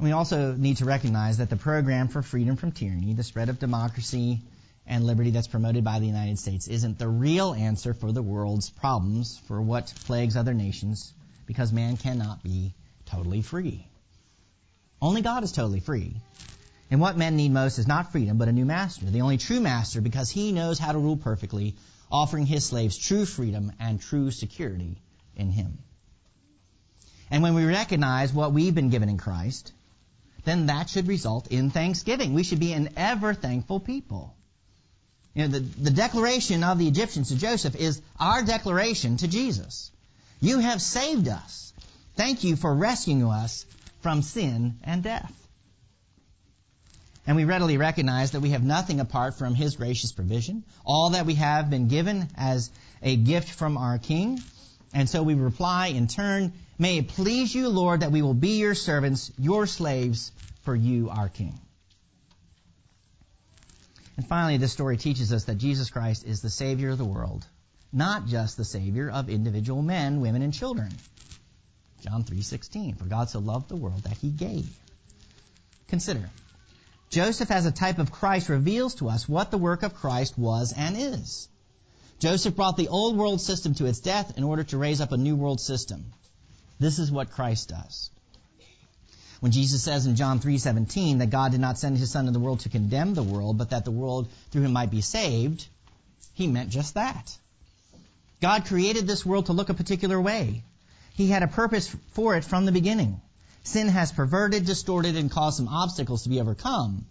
We 0.00 0.12
also 0.12 0.54
need 0.54 0.78
to 0.78 0.86
recognize 0.86 1.36
that 1.36 1.50
the 1.50 1.56
program 1.56 2.08
for 2.08 2.22
freedom 2.22 2.56
from 2.56 2.72
tyranny, 2.72 3.12
the 3.12 3.22
spread 3.22 3.50
of 3.50 3.58
democracy 3.58 4.40
and 4.86 5.04
liberty 5.04 5.32
that's 5.32 5.48
promoted 5.48 5.84
by 5.84 5.98
the 5.98 6.06
United 6.06 6.38
States, 6.38 6.66
isn't 6.66 6.98
the 6.98 7.08
real 7.08 7.52
answer 7.52 7.92
for 7.92 8.10
the 8.10 8.22
world's 8.22 8.70
problems, 8.70 9.38
for 9.46 9.60
what 9.60 9.92
plagues 10.06 10.34
other 10.34 10.54
nations, 10.54 11.12
because 11.44 11.74
man 11.74 11.98
cannot 11.98 12.42
be 12.42 12.72
totally 13.04 13.42
free. 13.42 13.86
Only 15.02 15.20
God 15.20 15.44
is 15.44 15.52
totally 15.52 15.80
free. 15.80 16.16
And 16.90 17.02
what 17.02 17.18
men 17.18 17.36
need 17.36 17.52
most 17.52 17.78
is 17.78 17.86
not 17.86 18.12
freedom, 18.12 18.38
but 18.38 18.48
a 18.48 18.52
new 18.52 18.64
master, 18.64 19.04
the 19.04 19.20
only 19.20 19.36
true 19.36 19.60
master, 19.60 20.00
because 20.00 20.30
he 20.30 20.52
knows 20.52 20.78
how 20.78 20.92
to 20.92 20.98
rule 20.98 21.18
perfectly, 21.18 21.74
offering 22.10 22.46
his 22.46 22.64
slaves 22.64 22.96
true 22.96 23.24
freedom 23.24 23.72
and 23.80 24.00
true 24.00 24.30
security 24.30 25.00
in 25.36 25.50
him. 25.50 25.78
And 27.30 27.42
when 27.42 27.54
we 27.54 27.64
recognize 27.64 28.32
what 28.32 28.52
we've 28.52 28.74
been 28.74 28.90
given 28.90 29.08
in 29.08 29.18
Christ, 29.18 29.72
then 30.44 30.66
that 30.66 30.88
should 30.88 31.08
result 31.08 31.48
in 31.48 31.70
thanksgiving. 31.70 32.34
We 32.34 32.44
should 32.44 32.60
be 32.60 32.72
an 32.72 32.90
ever 32.96 33.34
thankful 33.34 33.80
people. 33.80 34.34
You 35.34 35.42
know, 35.42 35.48
the, 35.48 35.60
the 35.60 35.90
declaration 35.90 36.64
of 36.64 36.78
the 36.78 36.88
Egyptians 36.88 37.28
to 37.28 37.36
Joseph 37.36 37.76
is 37.76 38.00
our 38.18 38.42
declaration 38.42 39.18
to 39.18 39.28
Jesus. 39.28 39.90
You 40.40 40.60
have 40.60 40.80
saved 40.80 41.28
us. 41.28 41.72
Thank 42.14 42.44
you 42.44 42.56
for 42.56 42.72
rescuing 42.72 43.24
us 43.24 43.66
from 44.00 44.22
sin 44.22 44.78
and 44.84 45.02
death. 45.02 45.45
And 47.26 47.36
we 47.36 47.44
readily 47.44 47.76
recognize 47.76 48.32
that 48.32 48.40
we 48.40 48.50
have 48.50 48.62
nothing 48.62 49.00
apart 49.00 49.36
from 49.36 49.54
His 49.54 49.76
gracious 49.76 50.12
provision. 50.12 50.64
All 50.84 51.10
that 51.10 51.26
we 51.26 51.34
have 51.34 51.70
been 51.70 51.88
given 51.88 52.28
as 52.36 52.70
a 53.02 53.16
gift 53.16 53.50
from 53.50 53.76
our 53.76 53.98
King. 53.98 54.38
And 54.94 55.08
so 55.08 55.22
we 55.22 55.34
reply 55.34 55.88
in 55.88 56.06
turn, 56.06 56.52
May 56.78 56.98
it 56.98 57.08
please 57.08 57.54
you, 57.54 57.68
Lord, 57.68 58.00
that 58.00 58.12
we 58.12 58.22
will 58.22 58.34
be 58.34 58.58
your 58.58 58.74
servants, 58.74 59.32
your 59.38 59.66
slaves, 59.66 60.30
for 60.62 60.76
you, 60.76 61.08
our 61.10 61.28
King. 61.28 61.58
And 64.16 64.26
finally, 64.26 64.56
this 64.56 64.72
story 64.72 64.96
teaches 64.96 65.32
us 65.32 65.44
that 65.44 65.56
Jesus 65.56 65.90
Christ 65.90 66.24
is 66.24 66.40
the 66.40 66.50
Savior 66.50 66.90
of 66.90 66.98
the 66.98 67.04
world, 67.04 67.46
not 67.92 68.26
just 68.26 68.56
the 68.56 68.64
Savior 68.64 69.10
of 69.10 69.28
individual 69.28 69.82
men, 69.82 70.20
women, 70.20 70.42
and 70.42 70.54
children. 70.54 70.90
John 72.02 72.24
3:16, 72.24 72.96
for 72.96 73.04
God 73.04 73.30
so 73.30 73.40
loved 73.40 73.68
the 73.68 73.76
world 73.76 74.04
that 74.04 74.16
he 74.18 74.30
gave. 74.30 74.68
Consider, 75.88 76.30
Joseph 77.10 77.50
as 77.50 77.66
a 77.66 77.72
type 77.72 77.98
of 77.98 78.10
Christ 78.10 78.48
reveals 78.48 78.96
to 78.96 79.08
us 79.08 79.28
what 79.28 79.50
the 79.50 79.58
work 79.58 79.82
of 79.82 79.94
Christ 79.94 80.36
was 80.36 80.72
and 80.72 80.96
is. 80.96 81.48
Joseph 82.18 82.56
brought 82.56 82.76
the 82.76 82.88
old 82.88 83.16
world 83.16 83.40
system 83.40 83.74
to 83.74 83.86
its 83.86 84.00
death 84.00 84.36
in 84.36 84.44
order 84.44 84.64
to 84.64 84.78
raise 84.78 85.00
up 85.00 85.12
a 85.12 85.16
new 85.16 85.36
world 85.36 85.60
system. 85.60 86.06
This 86.78 86.98
is 86.98 87.12
what 87.12 87.30
Christ 87.30 87.68
does. 87.68 88.10
When 89.40 89.52
Jesus 89.52 89.82
says 89.82 90.06
in 90.06 90.16
John 90.16 90.40
3:17 90.40 91.18
that 91.18 91.30
God 91.30 91.52
did 91.52 91.60
not 91.60 91.78
send 91.78 91.98
his 91.98 92.10
son 92.10 92.26
into 92.26 92.38
the 92.38 92.44
world 92.44 92.60
to 92.60 92.70
condemn 92.70 93.14
the 93.14 93.22
world, 93.22 93.58
but 93.58 93.70
that 93.70 93.84
the 93.84 93.90
world 93.90 94.28
through 94.50 94.62
him 94.62 94.72
might 94.72 94.90
be 94.90 95.02
saved, 95.02 95.66
he 96.32 96.46
meant 96.46 96.70
just 96.70 96.94
that. 96.94 97.36
God 98.40 98.64
created 98.64 99.06
this 99.06 99.24
world 99.24 99.46
to 99.46 99.52
look 99.52 99.68
a 99.68 99.74
particular 99.74 100.20
way. 100.20 100.64
He 101.14 101.28
had 101.28 101.42
a 101.42 101.48
purpose 101.48 101.94
for 102.12 102.36
it 102.36 102.44
from 102.44 102.64
the 102.64 102.72
beginning. 102.72 103.20
Sin 103.66 103.88
has 103.88 104.12
perverted, 104.12 104.64
distorted, 104.64 105.16
and 105.16 105.28
caused 105.28 105.56
some 105.56 105.66
obstacles 105.66 106.22
to 106.22 106.28
be 106.28 106.40
overcome, 106.40 107.04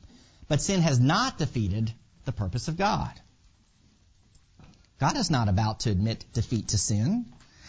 but 0.48 0.62
sin 0.62 0.82
has 0.82 1.02
not 1.02 1.38
defeated 1.38 1.92
the 2.24 2.32
purpose 2.32 2.70
of 2.70 2.78
God. 2.78 3.12
God 4.98 5.18
is 5.18 5.30
not 5.30 5.50
about 5.50 5.82
to 5.82 5.92
admit 5.92 6.24
defeat 6.32 6.70
to 6.70 6.78
sin. 6.78 7.26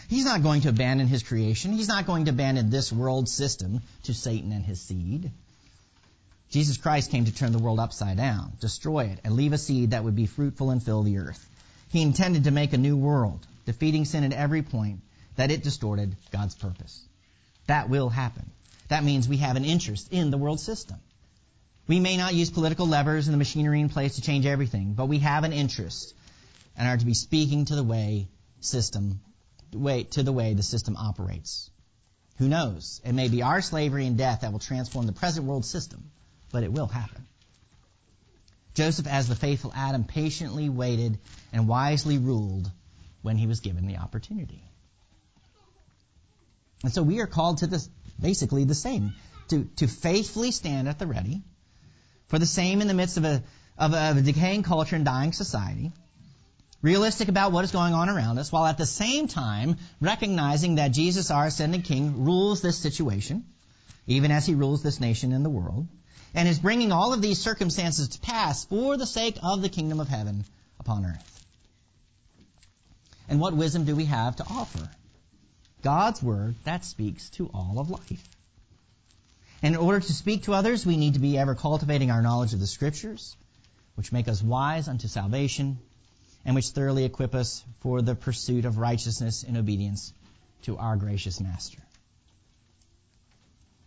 He's 0.09 0.25
not 0.25 0.45
going 0.45 0.61
to 0.61 0.69
abandon 0.69 1.09
his 1.09 1.25
creation. 1.25 1.73
He's 1.73 1.89
not 1.89 2.07
going 2.07 2.27
to 2.27 2.31
abandon 2.31 2.71
this 2.71 2.93
world 2.93 3.29
system 3.29 3.81
to 4.05 4.15
Satan 4.15 4.53
and 4.53 4.65
his 4.65 4.81
seed. 4.81 5.33
Jesus 6.51 6.77
Christ 6.77 7.11
came 7.11 7.25
to 7.25 7.35
turn 7.35 7.51
the 7.51 7.59
world 7.59 7.81
upside 7.81 8.17
down, 8.17 8.53
destroy 8.61 9.07
it, 9.07 9.19
and 9.25 9.35
leave 9.35 9.53
a 9.53 9.59
seed 9.59 9.91
that 9.91 10.05
would 10.05 10.15
be 10.15 10.27
fruitful 10.27 10.71
and 10.71 10.81
fill 10.81 11.03
the 11.03 11.19
earth. 11.19 11.45
He 11.89 12.03
intended 12.03 12.45
to 12.45 12.53
make 12.53 12.73
a 12.73 12.79
new 12.79 12.97
world, 12.97 13.45
defeating 13.65 14.05
sin 14.05 14.23
at 14.23 14.33
every 14.33 14.63
point 14.63 15.01
that 15.35 15.51
it 15.51 15.65
distorted 15.65 16.15
God's 16.31 16.55
purpose. 16.55 17.03
That 17.67 17.89
will 17.89 18.09
happen. 18.09 18.49
That 18.89 19.05
means 19.05 19.29
we 19.29 19.39
have 19.39 19.57
an 19.57 19.65
interest 19.65 20.13
in 20.13 20.31
the 20.31 20.39
world 20.39 20.61
system. 20.61 20.99
We 21.89 22.01
may 22.01 22.17
not 22.17 22.35
use 22.35 22.51
political 22.51 22.87
levers 22.87 23.29
and 23.29 23.35
the 23.35 23.39
machinery 23.39 23.81
in 23.81 23.89
place 23.89 24.17
to 24.17 24.23
change 24.23 24.47
everything, 24.47 24.95
but 24.95 25.07
we 25.07 25.19
have 25.21 25.45
an 25.45 25.53
interest 25.53 26.15
and 26.77 26.89
are 26.89 26.97
to 26.97 27.07
be 27.07 27.15
speaking 27.15 27.65
to 27.67 27.77
the 27.77 27.85
way 27.85 28.29
system 28.61 29.21
way, 29.73 30.05
to 30.05 30.23
the 30.23 30.33
way 30.33 30.55
the 30.55 30.63
system 30.63 30.97
operates. 30.97 31.71
Who 32.39 32.49
knows? 32.49 33.01
It 33.05 33.13
may 33.13 33.29
be 33.29 33.43
our 33.43 33.63
slavery 33.63 34.07
and 34.07 34.19
death 34.19 34.43
that 34.43 34.53
will 34.53 34.59
transform 34.59 35.07
the 35.07 35.13
present 35.13 35.47
world 35.47 35.65
system, 35.65 36.11
but 36.53 36.63
it 36.63 36.73
will 36.73 36.87
happen. 36.87 37.27
Joseph, 38.75 39.07
as 39.07 39.27
the 39.27 39.35
faithful 39.35 39.73
Adam, 39.75 40.05
patiently 40.05 40.69
waited 40.69 41.19
and 41.53 41.67
wisely 41.67 42.19
ruled 42.19 42.71
when 43.23 43.39
he 43.39 43.47
was 43.47 43.61
given 43.61 43.87
the 43.87 43.97
opportunity. 43.97 44.63
And 46.83 46.93
so 46.93 47.03
we 47.03 47.21
are 47.21 47.27
called 47.27 47.59
to 47.59 47.67
this, 47.67 47.89
basically 48.21 48.65
the 48.65 48.75
same, 48.75 49.15
to, 49.49 49.65
to 49.77 49.87
faithfully 49.87 50.51
stand 50.51 50.89
at 50.89 50.99
the 50.99 51.07
ready, 51.07 51.43
for 52.29 52.39
the 52.39 52.47
same 52.47 52.81
in 52.81 52.89
the 52.89 52.95
midst 52.95 53.17
of 53.17 53.25
a, 53.25 53.43
of 53.79 53.93
a, 53.93 54.11
of 54.11 54.17
a 54.17 54.23
decaying 54.23 54.63
culture 54.63 54.97
and 54.97 55.05
dying 55.05 55.33
society, 55.33 55.93
realistic 56.83 57.29
about 57.29 57.53
what 57.53 57.65
is 57.65 57.73
going 57.73 57.95
on 57.95 58.09
around 58.09 58.39
us, 58.39 58.53
while 58.53 58.67
at 58.67 58.79
the 58.79 58.87
same 58.87 59.29
time 59.29 59.77
recognizing 60.01 60.77
that 60.77 60.89
Jesus, 60.89 61.31
our 61.31 61.47
ascended 61.47 61.85
King, 61.85 62.25
rules 62.25 62.63
this 62.63 62.79
situation, 62.79 63.45
even 64.07 64.31
as 64.31 64.47
he 64.47 64.55
rules 64.55 64.83
this 64.83 65.01
nation 65.01 65.33
and 65.33 65.45
the 65.45 65.51
world, 65.51 65.87
and 66.35 66.49
is 66.49 66.59
bringing 66.59 66.93
all 66.93 67.13
of 67.13 67.23
these 67.23 67.39
circumstances 67.39 68.09
to 68.11 68.21
pass 68.21 68.65
for 68.67 68.97
the 68.97 69.07
sake 69.07 69.39
of 69.43 69.63
the 69.63 69.69
kingdom 69.69 70.01
of 70.01 70.09
heaven 70.09 70.45
upon 70.79 71.05
earth. 71.05 71.45
And 73.29 73.41
what 73.41 73.57
wisdom 73.57 73.85
do 73.85 73.97
we 73.97 74.05
have 74.05 74.37
to 74.37 74.45
offer? 74.45 74.89
God's 75.83 76.23
word 76.23 76.55
that 76.65 76.85
speaks 76.85 77.31
to 77.31 77.51
all 77.55 77.79
of 77.79 77.91
life. 77.91 78.29
And 79.63 79.75
in 79.75 79.81
order 79.81 80.01
to 80.01 80.13
speak 80.13 80.45
to 80.45 80.55
others, 80.55 80.85
we 80.85 80.97
need 80.97 81.15
to 81.15 81.21
be 81.21 81.39
ever 81.39 81.55
cultivating 81.55 82.11
our 82.11 82.23
knowledge 82.23 82.53
of 82.53 82.61
the 82.61 82.67
scriptures, 82.67 83.37
which 83.95 84.13
make 84.13 84.29
us 84.29 84.43
wise 84.43 84.89
unto 84.89 85.09
salvation 85.09 85.79
and 86.45 86.55
which 86.55 86.69
thoroughly 86.69 87.05
equip 87.05 87.35
us 87.35 87.65
for 87.81 88.01
the 88.03 88.15
pursuit 88.15 88.65
of 88.65 88.79
righteousness 88.79 89.43
and 89.43 89.57
obedience 89.57 90.13
to 90.63 90.77
our 90.79 90.97
gracious 90.97 91.41
Master. 91.41 91.79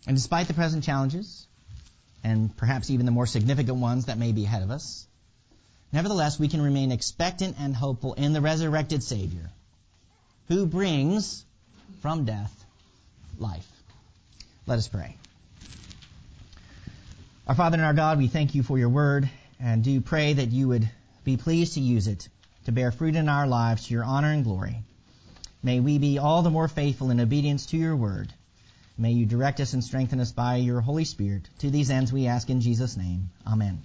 And 0.07 0.15
despite 0.17 0.47
the 0.47 0.53
present 0.53 0.83
challenges, 0.83 1.47
and 2.23 2.55
perhaps 2.57 2.89
even 2.89 3.05
the 3.05 3.11
more 3.11 3.25
significant 3.25 3.77
ones 3.77 4.05
that 4.05 4.17
may 4.17 4.31
be 4.31 4.45
ahead 4.45 4.63
of 4.63 4.71
us, 4.71 5.07
nevertheless, 5.93 6.39
we 6.39 6.47
can 6.47 6.61
remain 6.61 6.91
expectant 6.91 7.55
and 7.59 7.75
hopeful 7.75 8.13
in 8.13 8.33
the 8.33 8.41
resurrected 8.41 9.03
Savior, 9.03 9.49
who 10.47 10.65
brings 10.65 11.45
from 12.01 12.25
death 12.25 12.53
life. 13.37 13.67
Let 14.65 14.77
us 14.77 14.87
pray. 14.87 15.15
Our 17.47 17.55
Father 17.55 17.75
and 17.75 17.85
our 17.85 17.93
God, 17.93 18.17
we 18.17 18.27
thank 18.27 18.53
you 18.53 18.63
for 18.63 18.77
your 18.77 18.89
word 18.89 19.29
and 19.59 19.83
do 19.83 20.01
pray 20.01 20.33
that 20.33 20.51
you 20.51 20.67
would 20.67 20.89
be 21.23 21.37
pleased 21.37 21.73
to 21.73 21.81
use 21.81 22.07
it 22.07 22.29
to 22.65 22.71
bear 22.71 22.91
fruit 22.91 23.15
in 23.15 23.27
our 23.27 23.47
lives 23.47 23.87
to 23.87 23.93
your 23.93 24.03
honor 24.03 24.31
and 24.31 24.43
glory. 24.43 24.83
May 25.63 25.79
we 25.79 25.97
be 25.97 26.19
all 26.19 26.41
the 26.41 26.49
more 26.49 26.67
faithful 26.67 27.09
in 27.09 27.19
obedience 27.19 27.65
to 27.67 27.77
your 27.77 27.95
word. 27.95 28.31
May 28.97 29.13
you 29.13 29.25
direct 29.25 29.59
us 29.59 29.73
and 29.73 29.83
strengthen 29.83 30.19
us 30.19 30.31
by 30.31 30.57
your 30.57 30.81
Holy 30.81 31.05
Spirit. 31.05 31.49
To 31.59 31.69
these 31.69 31.89
ends 31.89 32.13
we 32.13 32.27
ask 32.27 32.49
in 32.49 32.61
Jesus' 32.61 32.95
name. 32.95 33.29
Amen. 33.47 33.81